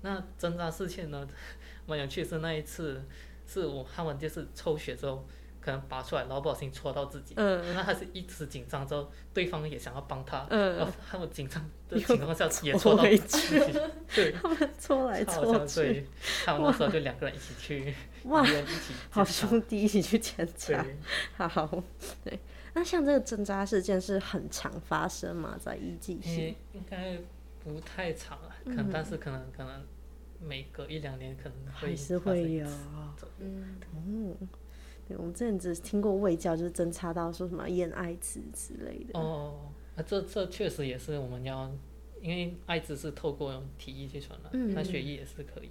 [0.07, 1.27] 那针扎事件呢，
[1.87, 3.03] 蛮有趣的是那一次
[3.47, 5.27] 是我他们就是抽血之后。
[5.59, 7.75] 可能拔出来，然后不小心戳到自己，嗯。
[7.75, 10.77] 那他是一直紧张之后，对方也想要帮他，嗯。
[10.77, 13.81] 然后他们紧张的情况下也戳戳到回自己，
[14.15, 16.07] 对，他们戳来戳去，对，
[16.45, 17.93] 他们那时候就两个人一起去
[18.27, 20.81] 哇医院一起好兄弟一起去检查。
[20.85, 20.97] 对，
[21.37, 21.83] 好，
[22.23, 22.39] 对。
[22.75, 26.57] 那像这个针扎事件是很常发生嘛，在医技系？
[26.75, 27.19] 应该
[27.65, 29.85] 不太常了，可能但是可能可能
[30.41, 32.67] 每隔一两年可能会还是会有。
[33.39, 34.37] 嗯，嗯，
[35.09, 39.19] 对，我们之前只听过卫教，就是针插到说什么验艾滋之类的。
[39.19, 41.71] 哦，那这这确实也是我们要，
[42.21, 45.71] 因为艾滋是透过体液去传染，那血液也是可以。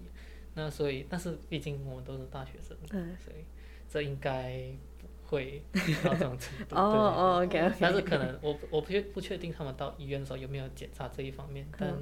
[0.53, 3.43] 那所以，但是毕竟我们都是大学生，嗯所以
[3.89, 5.61] 这应该不会
[6.01, 6.75] 到这种程度。
[6.75, 7.45] 哦。
[7.77, 11.93] 但是可能我我不确不确定他们到医院的时候有没有检查这一方面，但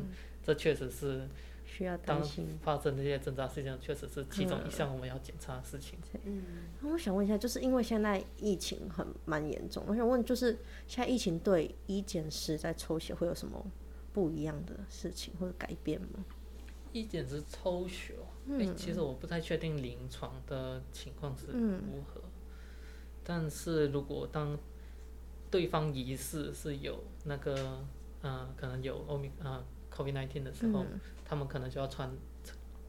[0.43, 1.27] 这确实是
[1.73, 2.47] 需要当担心。
[2.61, 5.97] 发生这些挣扎事件，确实是其中一项我们要检查的事情。
[6.23, 6.43] 嗯
[6.81, 13.65] 那我想问一下，就是因为现在疫情很蛮严重，我想问，就是现在疫情对医检师在抽血会有什么
[14.13, 16.23] 不一样的事情或者改变吗？
[16.91, 22.21] 一检是抽血哦，诶其实我不太确定临床的情况是如何，
[23.23, 24.55] 但是如果当
[25.49, 27.83] 对方疑似是有那个
[28.21, 30.85] 呃可能有欧米呃 COVID nineteen 的时候，
[31.33, 32.07] 他们可能就要穿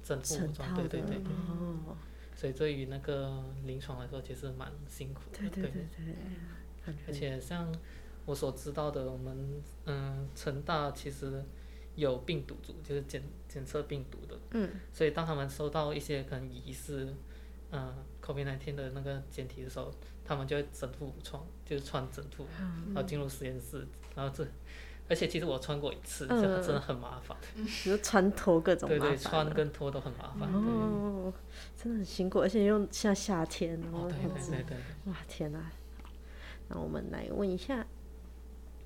[0.02, 1.96] 整副武装，对对对，哦，
[2.37, 6.14] 所以对于那个临床来说，其实蛮辛苦的，对对对对，
[6.85, 7.74] 感而且像
[8.26, 11.42] 我所知道的，我们嗯成大其实
[11.94, 14.38] 有病毒组，就是检检测病毒的。
[14.50, 14.68] 嗯。
[14.92, 17.14] 所以当他们收到一些可能疑似
[17.70, 19.90] 嗯 COVID 1 9的那个检体的时候，
[20.22, 22.46] 他们就会整副武装，就是穿整副，
[22.88, 24.46] 然后进入实验室，然后这。
[25.08, 27.36] 而且其实我穿过一次，这个真的很麻烦。
[27.82, 30.48] 比如穿脱各种对对，麻烦穿跟脱都很麻烦。
[30.52, 31.32] 哦，
[31.76, 35.12] 真的很辛苦，而且又像夏天，然后哦，对很对对对。
[35.12, 35.70] 哇天哪、
[36.68, 37.86] 那我们来问一下，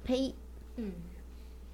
[0.03, 0.35] 呸，
[0.77, 0.93] 嗯，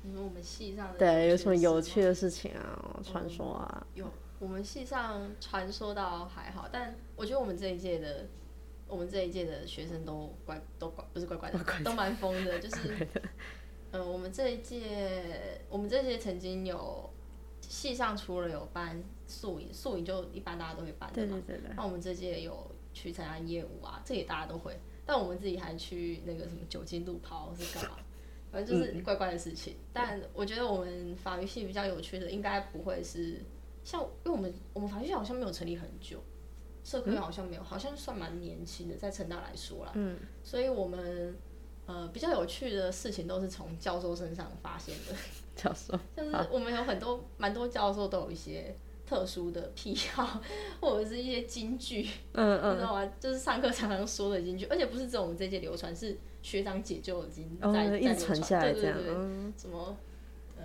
[0.02, 3.00] 你说我们系上的对，有什么有趣趣的事情啊？
[3.02, 3.86] 传说啊？
[3.94, 4.06] 有，
[4.38, 8.26] 我们系上传说到还好，但我觉得我们这一届的，
[8.86, 12.58] 我们这一届的学生都乖，都乖，不是乖乖的，都蛮疯的。
[12.58, 13.08] 就是，
[13.94, 17.08] 呃，我们这一届，我们这一届曾经有
[17.60, 21.36] 系上除了有办宿营，宿营就一般大家都会办的嘛。
[21.36, 27.96] 对对对对，那我们这届有去参加业务啊，这也大家都会，但我们自己还去那个什么酒精路跑是干嘛？
[28.50, 29.76] 反正就是怪怪的事情。
[29.92, 33.40] 但我觉得我们法律系比较有趣的，应该不会是
[33.84, 36.20] 像，因为我们我们法律系好像没有成立很久，
[36.82, 39.92] 社科院好像没有，好像算蛮年轻的，在成大来说啦。
[39.94, 40.18] 嗯。
[40.42, 41.36] 所以我们
[41.86, 45.14] 呃比较有趣的事情都是从教授身上发现的。
[45.54, 48.76] 教授，就是我们有很多蛮多教授都有一些
[49.06, 50.40] 特殊的癖好，
[50.80, 53.12] 或者是一些金句，嗯嗯，你知道吗？
[53.20, 59.96] 就是上课常常说的金句，而且不是只有我们这届流传，是学长姐就已经在、哦，在流一直传下来这样，对对对，嗯，什么
[60.58, 60.64] 呃，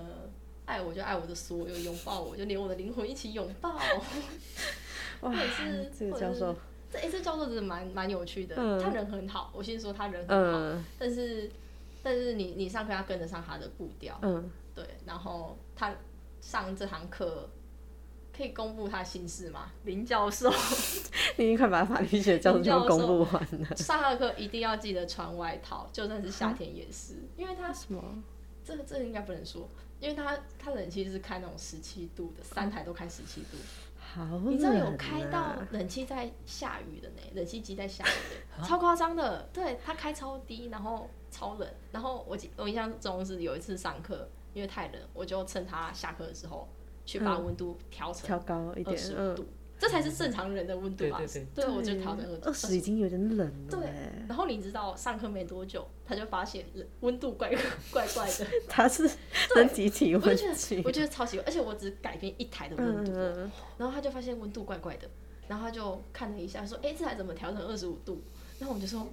[0.65, 3.69] 爱我就爱我的所有，拥抱我就连我的灵魂一起拥抱。
[5.21, 6.55] 哇或者是，这个或者是教授，
[6.91, 9.51] 这诶，这教授真的蛮蛮有趣的，嗯他人很好。
[9.55, 11.49] 我先说他人很好，嗯但是
[12.01, 14.85] 但是你你上课要跟得上他的步调，嗯，对。
[15.05, 15.93] 然后他
[16.41, 17.49] 上这堂课
[18.35, 19.71] 可以公布他的姓氏吗？
[19.83, 20.49] 林教授
[21.37, 28.01] 你已经快把法律学教授公布完了，上他的课一定要记得穿外套，就算是夏天也是，因为他什么？
[28.63, 29.67] 这个这个应该不能说，
[29.99, 33.57] 因为他他冷气是开那种十七度的，三台都开十七度。
[34.11, 38.07] 好你知道有开到啊冷气在下雨的呢，冷气机在下雨
[38.57, 39.47] 的，超夸张的。
[39.53, 41.69] 对，它开超低，然后超冷。
[41.91, 46.67] 然后我记我印象中是有一次上课，因为太冷，我就趁他下课的时候
[47.05, 49.45] 去把温度调成调高一二点，二十五度，，
[49.79, 51.17] 这才是正常人的温度吧。
[51.17, 57.49] 对对对我就调整二十已经有点冷了，对哎，然后你知道上课没多久，他就发现冷温度怪
[57.91, 59.09] 怪 怪的，他是
[59.55, 63.11] 人体体温我觉计得，我觉得超奇怪，而且我只改变一台的温度
[63.77, 65.09] 然后他就发现温度怪怪的，
[65.47, 68.21] 然后他就看了一下，说：“哎，这台怎么调成二十五度？”
[68.59, 69.07] 然后我们就说：“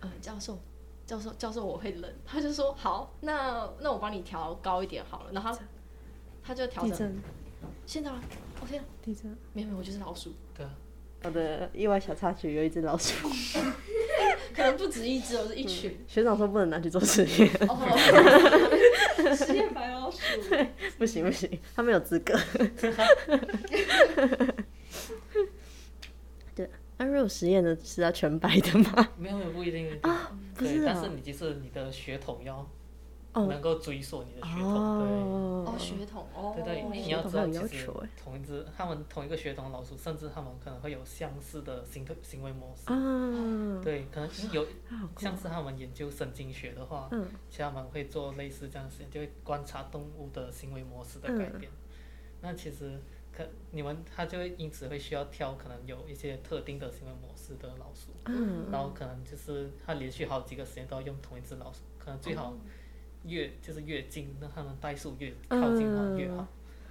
[0.00, 0.58] 呃，教授，
[1.06, 5.60] 教授，教授，我会冷。”他就说：“好，那那我帮你调高一点好了。”然后他
[6.42, 7.16] 他就调成，
[7.86, 8.20] 现在吗？
[8.60, 9.36] 我、天啊，地震。
[9.52, 10.74] 没有没有，我就是老鼠，对啊，
[11.24, 13.28] 我的意外小插曲有一只老鼠，
[14.54, 15.96] 可能不止一只，我是一群。
[16.06, 17.76] 学长说不能拿去做实验，哦，
[19.34, 20.18] 实验白老鼠。
[20.98, 22.38] 不行不行，他没有资格。
[26.54, 29.08] 对，那如果实验的是要全白的吗？
[29.16, 30.10] 没有也不一定对，
[30.54, 32.66] 不是啊但是你就是你的血统要哦
[33.34, 35.64] 能够追溯你的血统，哦。
[35.66, 44.66] 哦，血统哦，对对对，你要知道其实同一只他们同一个血统的老鼠，甚至他们可能会有相似的行为行为模式，啊，对，可能有
[45.16, 51.70] 像是他们研究神经学的话，嗯其实他们会做类似这样的实验，就会观察动物的行为模式的改变。
[52.40, 52.98] 那其实
[53.32, 58.66] 可你们他就会因此会需要挑可能有一些特定的行为模式的老鼠，嗯。
[58.70, 62.54] 然后可能就是他连续好几个实验都要用同一只老鼠，可能最好
[63.24, 66.46] 越就是越近，那他们代数越靠近的话越好。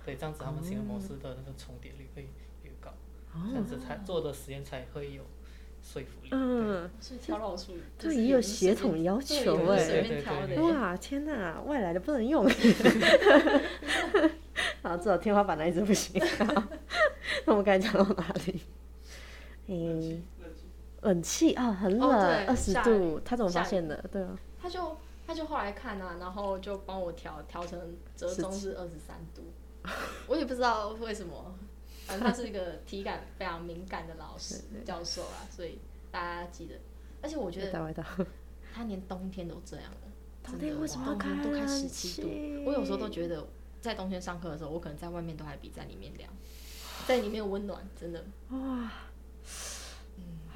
[0.05, 2.29] 对，这样子他们行为模式的那个重叠率会
[2.63, 2.93] 越高，
[3.49, 5.23] 这样子才做的实验才会有
[5.81, 6.29] 说服力。
[6.31, 10.61] 嗯，所以挑老鼠，对，也有血统要求哎、也不是随便挑的。
[10.63, 12.47] 哇，天哪，外来的不能用。
[14.81, 16.21] 好，至少天花板那一只不行。
[17.45, 18.61] 那我们刚才讲到哪里？
[19.67, 20.23] 嗯、
[21.01, 22.09] 冷气啊，很冷，
[22.45, 24.01] 二十、度，他怎么发现的？
[24.09, 24.97] 对啊，他就
[25.27, 29.43] 他就后来看啊，然后就帮我调调成折中是二十三度，
[30.27, 31.53] 我也不知道为什么，
[32.05, 35.77] 反正他是一个体感非常敏感的老 师教授啊，所以
[36.09, 36.75] 大家记得。
[37.21, 37.93] 而且我觉得。
[38.73, 39.97] 他连冬天都这样了，
[40.43, 42.29] 冬真的天为什么要冬天都开十七度？
[42.63, 43.43] 我有时候都觉得
[43.81, 46.31] 在冬天上课的时候，我可能在外面都还比在里面凉，
[47.07, 48.23] 在里面温暖，真的。
[48.51, 48.91] 哇，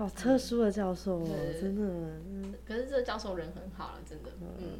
[0.01, 4.79] 好特殊的教授哦，对真的，可是这个教授人很好了，真的，嗯。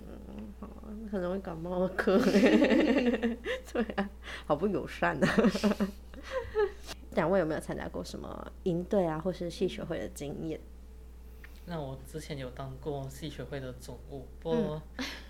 [0.60, 0.68] 好，
[1.12, 2.18] 很容易感冒的科。
[2.20, 4.10] 对啊，
[4.48, 5.36] 好不友善啊。
[7.12, 10.60] 两位有没有参加过什么营队啊，或是戏学会的经验？
[11.66, 14.82] 那我之前有当过戏学会的总务，不过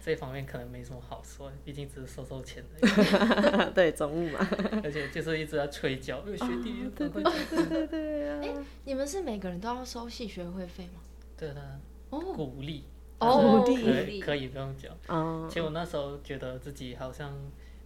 [0.04, 4.40] 这方面可能没什么好说，毕竟只是收收钱而已， 对，总务嘛。
[4.84, 8.66] 而且就是一直在催缴，呃学弟对赶快对对对对啊！
[8.86, 11.02] 你们是每个人都要收系学会费吗？
[11.38, 11.80] 对的，
[12.10, 12.84] 哦鼓励，
[13.20, 14.90] 哦，鼓可励以可以不用缴。
[15.08, 17.32] 哦其实我那时候觉得自己好像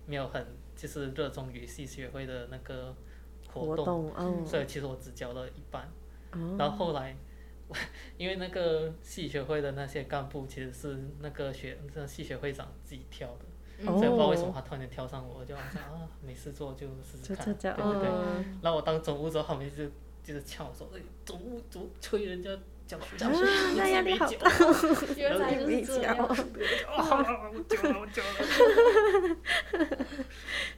[0.05, 0.45] 没有很
[0.75, 2.95] 就是热衷于系学会的那个
[3.51, 5.83] 活动，所以其实我只交了一半。
[6.31, 7.15] 哦然后后来，
[8.17, 13.45] 因为那个系学会的那些干部其实是那个学那系学会长自己挑的，
[13.79, 18.09] 嗯所以不知道为什么哦他突然间挑上我，我就好像啊没事做就试试看，对对对。
[18.09, 19.85] 嗯然后我当总务之后，他们就
[20.23, 22.49] 就是呛我说，哎，总务总催人家
[22.87, 23.37] 缴学啊费，
[23.73, 24.49] 你那压力好大。
[25.17, 26.15] 原来就是这样。
[26.17, 29.37] 啊，我缴了，我缴了。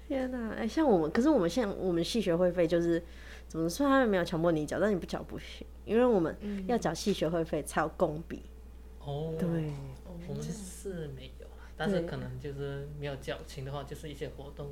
[0.08, 0.54] 天哪！
[0.54, 3.04] 哎，像我们，可是我们现在我们系学会费就是
[3.48, 3.88] 怎么说？
[3.88, 6.36] 他们没有强迫你缴，但你不缴不行，因为我们
[6.68, 8.44] 要缴系学会费才有公比。
[9.00, 9.48] 哦，对，
[10.28, 14.70] 我们是没有，但是可能就是没有缴清的话，就是一些活动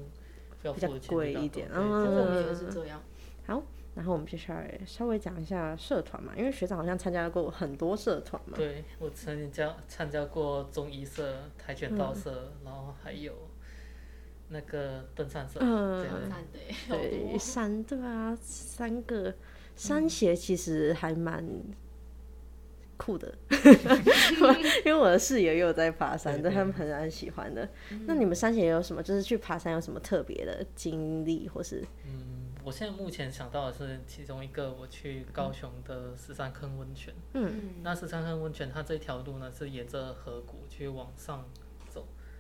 [0.64, 3.02] 要比较付钱贵比较一点多对嗯我们也是这样。
[3.48, 3.64] 好，
[3.94, 8.58] 然后我们接下来稍微讲一下社团嘛，因为学长好像参加过很多社团嘛。
[8.58, 13.34] 对我曾经加参加过中医社、跆拳道社，然后还有
[14.50, 16.06] 那个登山社，嗯
[16.88, 19.34] 对，山对啊，三个
[19.76, 21.44] 山鞋其实还蛮
[22.98, 23.34] 酷的，
[24.86, 27.68] 因为我的室友也有在爬山，对他们很蛮喜欢的。
[28.06, 29.04] 那你们山鞋有什么？
[29.04, 37.14] 就是去爬山有什么特别的经历，或是嗯，我现在目前想到的是其中一个，我去高雄的十三坑温泉。
[37.34, 41.65] 嗯那十三坑温泉它这条路呢是沿着河谷去往上走。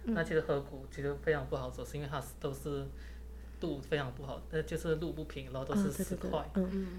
[0.07, 2.85] 那其实河谷其实非常不好走，是因为它是都是
[3.61, 6.05] 路非常不好，呃，就是路不平，然后都嗯是对对对。
[6.05, 6.49] 石块。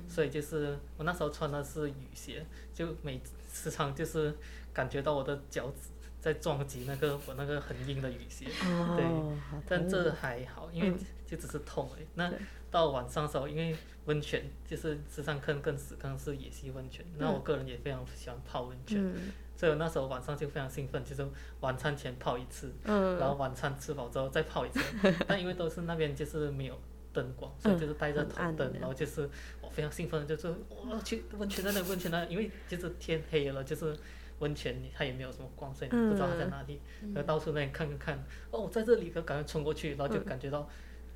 [0.09, 2.45] 所以就是我那时候穿的是雨鞋，
[2.75, 3.21] 就每
[3.53, 4.35] 时常就是
[4.73, 5.89] 感觉到我的脚趾
[6.21, 9.63] 在撞击那个我那个很硬的雨鞋，哦，好痛。
[9.69, 10.93] 但这还好，因为
[11.27, 12.07] 就只是痛而已。
[12.15, 12.33] 那
[12.71, 13.77] 到晚上的时候，因为
[14.07, 19.15] 温泉就是石上坑跟死坑是野溪温泉，那我个人也非常喜欢泡温泉，嗯
[19.57, 21.27] 所以我那时候晚上就非常兴奋，就是
[21.61, 23.19] 晚餐前泡一次，嗯。
[23.19, 24.81] 然后晚餐吃饱之后再泡一次。
[25.27, 26.79] 但因为都是那边就是没有
[27.13, 28.79] 灯光，所以就是带着头灯，的。
[28.79, 29.29] 然后就是
[29.61, 33.97] 我非常兴奋，就是我要去温泉那里，温泉那里，因为就是天黑了，就是
[34.41, 36.81] 温泉它也没有什么光，所以不知道它在哪里，
[37.15, 40.69] 然后到处那里看看看，哦，在这里，就赶快冲过去，然后就感觉到。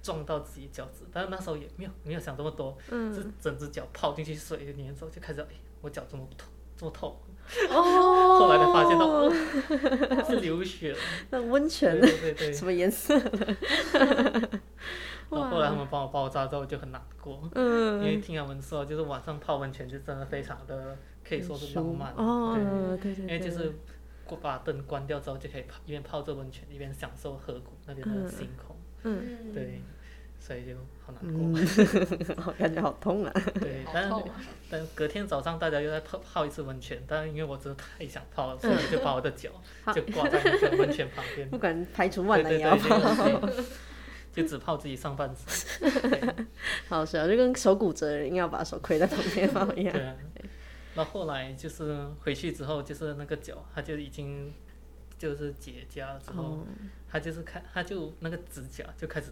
[0.02, 5.48] 撞到自己脚趾，但是那时候也没有没有想这么多，是整只脚泡进去水里面之后就开始，哎，
[5.82, 7.14] 我脚怎么痛，这么痛，
[7.70, 10.98] 哦， 后来才发现到，哦， 是流血了，
[11.30, 13.14] 那温泉对对对对，什么颜色？
[15.30, 23.72] 然后后来他们帮我包扎之后就很难过，因嗯，为听他们说，就是晚上泡温泉就真的非常的可以说是浪漫，哦，对对因，为就是
[24.26, 28.74] 过把灯关掉之后就可以泡一边泡着温泉一边享受河谷那边的星空，
[29.04, 29.52] 嗯。
[29.54, 29.80] 对，
[30.40, 30.74] 所以就
[31.04, 33.32] 好难嗯过，，我 感觉好痛啊！
[33.60, 34.14] 对，但是！
[34.70, 39.50] 但隔天早上大家又在泡泡一次温泉，但是因为我真的太想泡了，所以我就把我的脚
[39.94, 43.62] 就挂在那个温泉旁边，不管排除万对难也要泡，就
[44.42, 46.46] 就只泡自己上半身，
[46.88, 49.92] 好笑，就跟手骨折的人要把手跪在旁边泡一样。
[49.92, 50.14] 对啊。
[50.94, 54.52] 那后后来就是回去之后，就是那个脚，它就已经
[55.18, 56.66] 就是结痂了之后，哦，
[57.08, 59.30] 它就是开，它就那个指甲就开始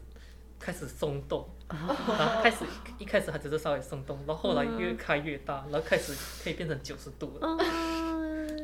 [0.59, 2.65] 开始松动，然后开始
[2.99, 7.57] 一开始它只是稍微松动，然后后来越开越大，然后开始可以变成九十度了，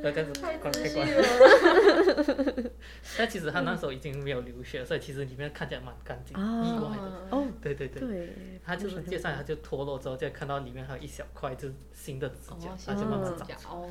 [0.03, 1.07] 然后这样子太关开关。
[1.07, 2.71] 了，
[3.17, 7.27] 但其实它那时候已经没有流血，所以其实里面看起来蛮干净，啊意外的。
[7.31, 13.49] 哦，对对对，对，它就是接下来它就脱落之后，就看到里面还有一小块就是新的指甲哦，，它就慢慢长。
[13.71, 13.89] 哦。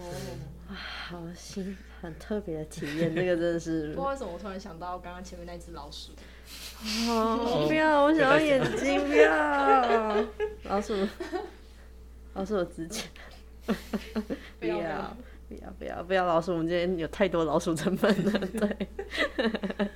[0.75, 3.93] 好新，很特别的体验，那个真的是。
[3.93, 6.11] 不是知道为什么我突然想到刚刚前面那只老鼠，
[7.07, 10.25] 哦，不要，我想要眼睛，不要，
[10.69, 10.93] 老鼠，
[12.33, 13.01] 老鼠有指甲，
[14.59, 15.15] 不要，
[15.47, 18.87] 不要，不要，不要老鼠，我们今天有太多老鼠成分了，对，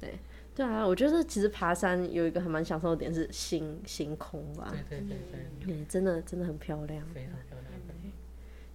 [0.00, 0.18] 对，
[0.54, 5.16] 对啊，我觉得其实爬山有一个还蛮享受的点是星星空吧，对对对
[5.60, 7.64] 对，对，真的真的很漂亮，非常漂亮。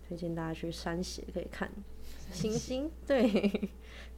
[0.08, 1.70] 推荐大家去山鞋可以看。
[2.32, 3.70] 星星，对，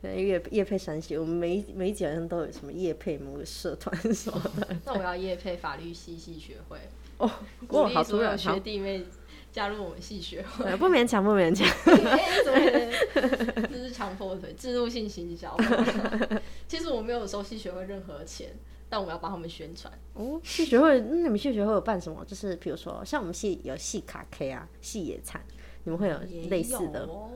[0.01, 6.77] 对，叶叶配山鞋，我们每每一集好像都有什么叶配某个社团什么的， 那我要夜配法律系系学会，
[7.17, 7.29] 哦，
[7.67, 9.03] 鼓励所有学，弟妹
[9.51, 10.65] 加入我们系学会。
[10.65, 11.67] 呃不勉强，不勉强，
[13.69, 15.55] 这是强迫腿制度性行销。
[16.67, 18.49] 其实我没有收系学会任何钱，
[18.89, 19.93] 但我们要帮他们宣传。
[20.15, 22.25] 哦，系学会，那你们系学会有办什么？
[22.25, 25.39] 就是比如说，像我们系有系卡 K 啊，系野餐，
[25.83, 27.05] 你们会有也类似的？
[27.05, 27.29] 哦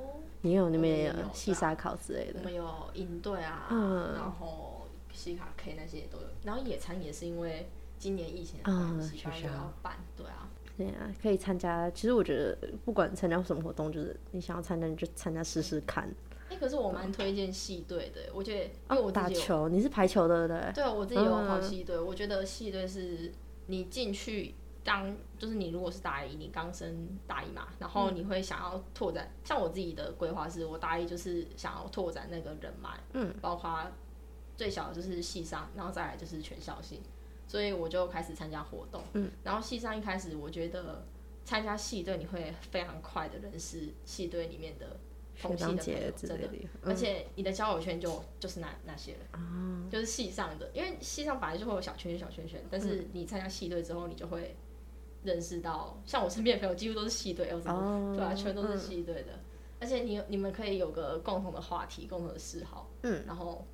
[0.46, 2.36] 你有，你们也有我们也有系沙烤之类的。
[2.38, 6.26] 我们有营队啊，嗯然后西卡 K 那些也都有。
[6.43, 7.68] 然后野餐也是因为
[7.98, 9.98] 今年疫情的嗯关系，当然学校要办。
[10.16, 11.89] 对啊，对啊，可以参加。
[11.89, 16.08] 其实我觉得，不管参加什么活动，就是你想要参加，你就参加试试看。
[16.48, 20.74] 哎、可是我蛮推荐系队的，我觉得因为哦，我打球，你是排球的对不对？
[20.76, 23.32] 对啊，我自己有跑嗯系队，我觉得系队是
[23.66, 24.54] 你进去
[24.86, 33.84] 当，就是你如果是大一，你刚升大一嘛，然后你会想要拓展，像我自己的规划是我大一就是想要拓展那个人脉，嗯，包括
[34.56, 37.02] 最小的就是系上，然后再来就是全校性，
[37.48, 41.04] 所以我就开始参加活动，嗯，然后系上一开始我觉得
[41.44, 44.98] 参加系队你会非常快的认识系队里面的
[45.36, 46.50] 学同系的朋友，真的。
[46.84, 49.90] 而且你的交友圈就就是那那些人，哦。
[49.92, 52.82] 就是系上的，因为系上本来就会有小圈圈小圈圈，但嗯。
[52.82, 54.56] 是你参加系队之后，你就会
[55.26, 59.40] 认识到，像我身边的朋友几乎都是系队，有什么、哦对啊，全都是系队的，
[59.80, 63.66] 而且你你们可以有个共同的话题、共同的嗜好，嗯，然后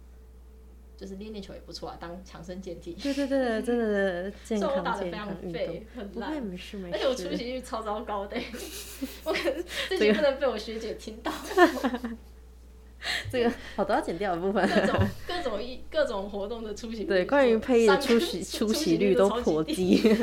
[0.98, 2.94] 就是练练球也不错啊，当强身健体。
[2.94, 7.38] 对对对，真的 健虽然我打的非常废，，很烂，没事没而且我出事。
[7.38, 8.38] 席率超糟糕的，
[9.26, 11.32] 我可能这集不能被我学姐听到。
[13.32, 14.68] 这个好都要剪掉的部分。
[14.70, 20.18] 各种 各种一各种活动的出席率，对，关于配音的出席 出出席率都颇低，低，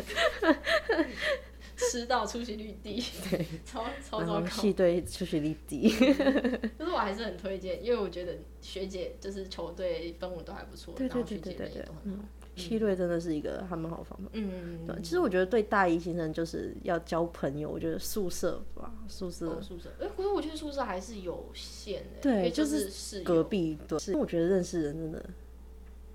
[1.77, 4.41] 迟到出席率低，对，超超糟糕。
[4.41, 5.89] 然后系队出席率低。
[5.89, 12.25] 就是我还是很推荐，因为我觉得学姐就是球队氛围都还不错，对对然后学姐也都很好。
[12.59, 14.29] 系队真的是一个还蛮好的方法。
[14.33, 19.49] 嗯，对，其实我觉得对大一新生就是要交朋友，我觉得宿舍吧，宿舍。
[19.49, 23.25] 哦宿舍，哎，可是我觉得宿舍还是有限的，对就就是室友。
[23.25, 25.25] 隔壁对，是我觉得认识人真的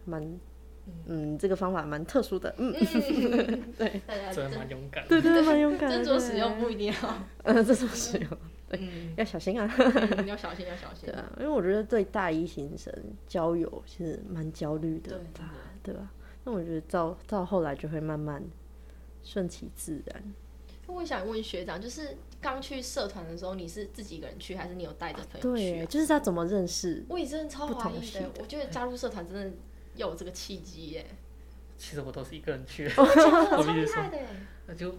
[0.06, 0.40] 蛮，
[1.06, 2.74] 嗯，这个方法蛮特殊的，嗯，
[4.06, 5.10] 大家真蛮勇敢的。
[5.10, 5.98] 对对对，蛮勇敢的。
[6.04, 8.30] 斟酌使用不一定要， 嗯，这种使用
[8.76, 9.72] 嗯，要小心啊。
[9.78, 11.06] 嗯要小心要小心。
[11.06, 12.92] 对，啊，因为我觉得对大一新生
[13.28, 15.50] 交友其实蛮焦虑的对吧真的，
[15.84, 16.12] 对吧？
[16.44, 18.44] 那我觉得到到后来就会慢慢
[19.24, 20.34] 顺其自然。
[20.86, 25.86] 那我也想问学长，就是刚去社团的时候，你是自己一个人去，还是你有带着朋友去？
[25.86, 27.06] 就是他怎么认识？
[27.08, 29.56] 我也真的超不怀疑的我觉得加入社团真的
[29.96, 31.06] 要有这个契机耶，
[31.78, 34.28] 其实我都是一个人去我超厉害的耶。
[34.68, 34.94] 那就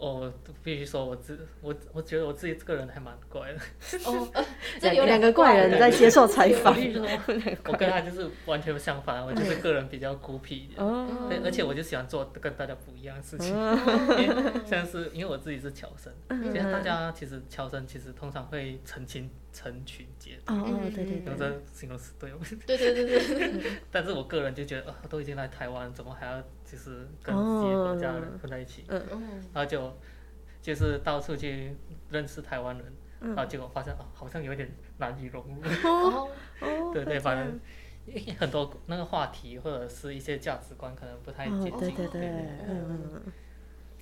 [0.00, 0.32] 我
[0.62, 3.58] 必须说我自我我觉得我自己这个人还蛮怪的。
[4.06, 4.44] 哦，呃
[4.80, 6.72] 这里有两两个怪人人在接受采访。
[6.74, 7.06] 我，必须说，
[7.68, 10.80] 我跟他就是完全相反，我就是个人比较孤僻一点。
[10.80, 16.12] 哦，对，而且我就喜欢做跟大家不一样的事情，嗯因为像是因为我自己是乔生，
[16.50, 21.16] 其实大家其实乔生其实通常会成群成群结队，哦哦，对对。
[21.16, 22.38] 用对，这形容词对吗？
[22.66, 28.84] 对对对对，但是我个人就觉得，啊，都已经来台湾，怎么还要就是跟自己国家的人混在一起？
[28.88, 29.02] 嗯，
[29.52, 29.92] 然后就
[30.62, 31.74] 就是到处去
[32.10, 32.86] 认识台湾人，
[33.20, 35.62] 然后结果发现啊，好像有点难以融入。
[35.88, 36.28] 哦，
[36.60, 37.58] 哦， 对对，反正
[38.38, 42.28] 很多那个话题或者是一些价值观可能不太接哦近，，对对对，对
[42.68, 43.32] 嗯嗯嗯，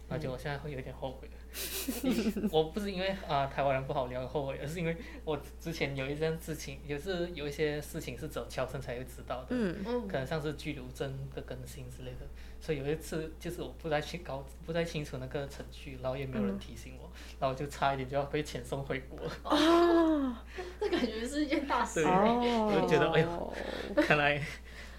[0.09, 1.29] 而且我现在会有点后悔。
[2.53, 4.95] 我不是因为啊、台湾人不好聊后悔，而是因为
[5.25, 12.27] 我之前有一件事情，也是有一些事情是只有侨生才会知道的，嗯，嗯可能像是居留证的更新之类的。
[12.61, 19.19] 所以有一次就是我不太清搞不太清楚那个程序，然后也没有人提醒我，然后就差一点就要被遣送回国。
[19.45, 20.37] 哦，
[20.81, 22.03] 这感觉是一件大事。
[22.05, 23.55] 哦，我就觉得哎呦
[23.97, 24.43] 看来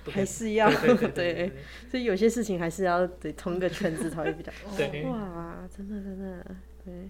[0.05, 1.51] 还是要对对对对对，
[1.91, 4.51] 所以有些事情还是要对同一个圈子才会比较。
[4.75, 5.03] 对对。
[5.03, 6.45] 哇，真的真的，
[6.83, 7.09] 对，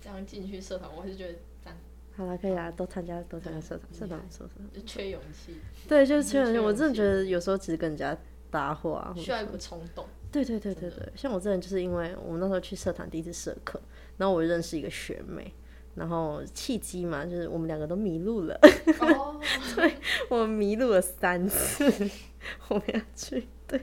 [0.00, 1.76] 这样进去社团，我还是觉得赞，
[2.16, 4.70] 好了，可以啊，多参加多参加社团，社团，社团。
[4.72, 5.56] 就缺勇气，
[5.88, 6.58] 对，就是缺勇气。
[6.58, 8.16] 我真的觉得有时候其实跟人家
[8.50, 10.04] 搭话，需要一股冲动。
[10.32, 13.80] 对对对对对，像我之前就是因为我们那时候去社团第一次社课，
[14.18, 15.50] 然后我认识一个学妹，
[15.94, 18.58] 然后契机嘛，就是我们两个都迷路了，
[19.00, 19.40] 哦，
[20.28, 21.84] 我们迷路了三次，
[22.68, 23.80] 我们要去对，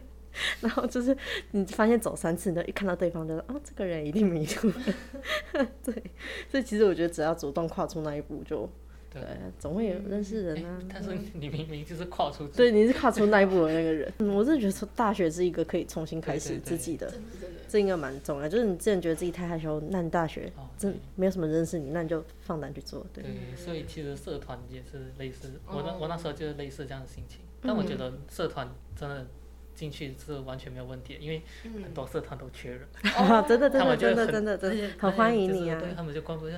[0.60, 1.18] 然后就是
[1.52, 6.04] 你发现走三次，你就一看到对方就说哦，这个人一定迷路了， 对，
[6.52, 8.70] 所以其实我觉得只要主动跨出那一步就，对
[9.14, 9.22] 对，
[9.60, 10.80] 总会有认识人哎啊。
[10.92, 14.12] 但是你明明就是跨出对，你是跨出那一步的那个人。
[14.20, 18.50] 嗯，我真的觉得从大学是一个可以重新开始自己的，真的真的，这应该蛮重要。
[18.50, 23.06] 就是你之前觉得自己太害羞，那你大学哦真没有什么认识你，那你就放胆去做。
[23.14, 27.40] 对，对，所以其实社团也是类似，我哦那我那时候就是类似这样的心情。
[27.62, 29.26] 但我觉得社团真的
[29.74, 31.42] 进去是完全没有问题的，因为
[31.82, 32.82] 很多社团都缺人，
[33.16, 35.80] 啊，真的真的真的真的真的而且很欢迎你啊！
[35.80, 36.52] 对他们就光顾一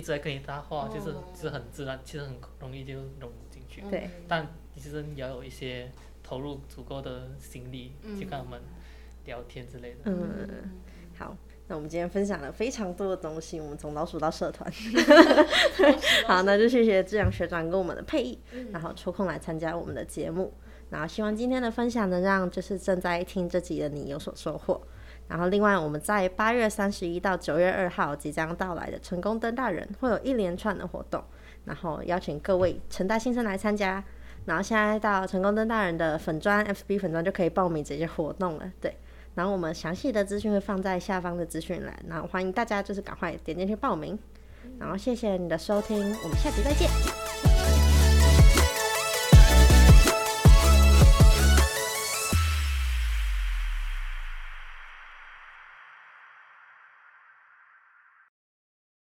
[0.00, 3.82] 直在跟你搭话，就是哦就是很自然，其实很容易就融入进去。
[3.90, 5.90] 对但其实你要有一些
[6.22, 8.60] 投入足够的心力去跟他们
[9.24, 9.98] 聊天之类的。
[10.04, 10.70] 嗯，
[11.16, 11.36] 好。
[11.70, 14.72] 那我们今天分享了非常多的东西，我们从老鼠到社团。
[16.26, 18.38] 好，那就谢谢志阳学长跟我们的配艺，
[18.72, 20.50] 然后抽空来参加我们的节目。
[20.88, 24.80] 然后希望今天的分享能让就是正在听这集的你有所收获。
[25.28, 31.22] 然后另外我们在八月三十一到九月二号即将到来的成功登大人会有一连串的活动，
[31.66, 34.02] 然后邀请各位成大新生来参加。
[34.46, 38.96] 然后现在到成功登大人的粉砖 FB 粉砖就可以报名这些活动了，对。
[39.34, 44.18] 然后我们详细的资讯会放在下方的资讯栏，然后欢迎大家就是赶快点进去报名。
[44.78, 47.67] 然后谢谢你的收听，我们下期再见。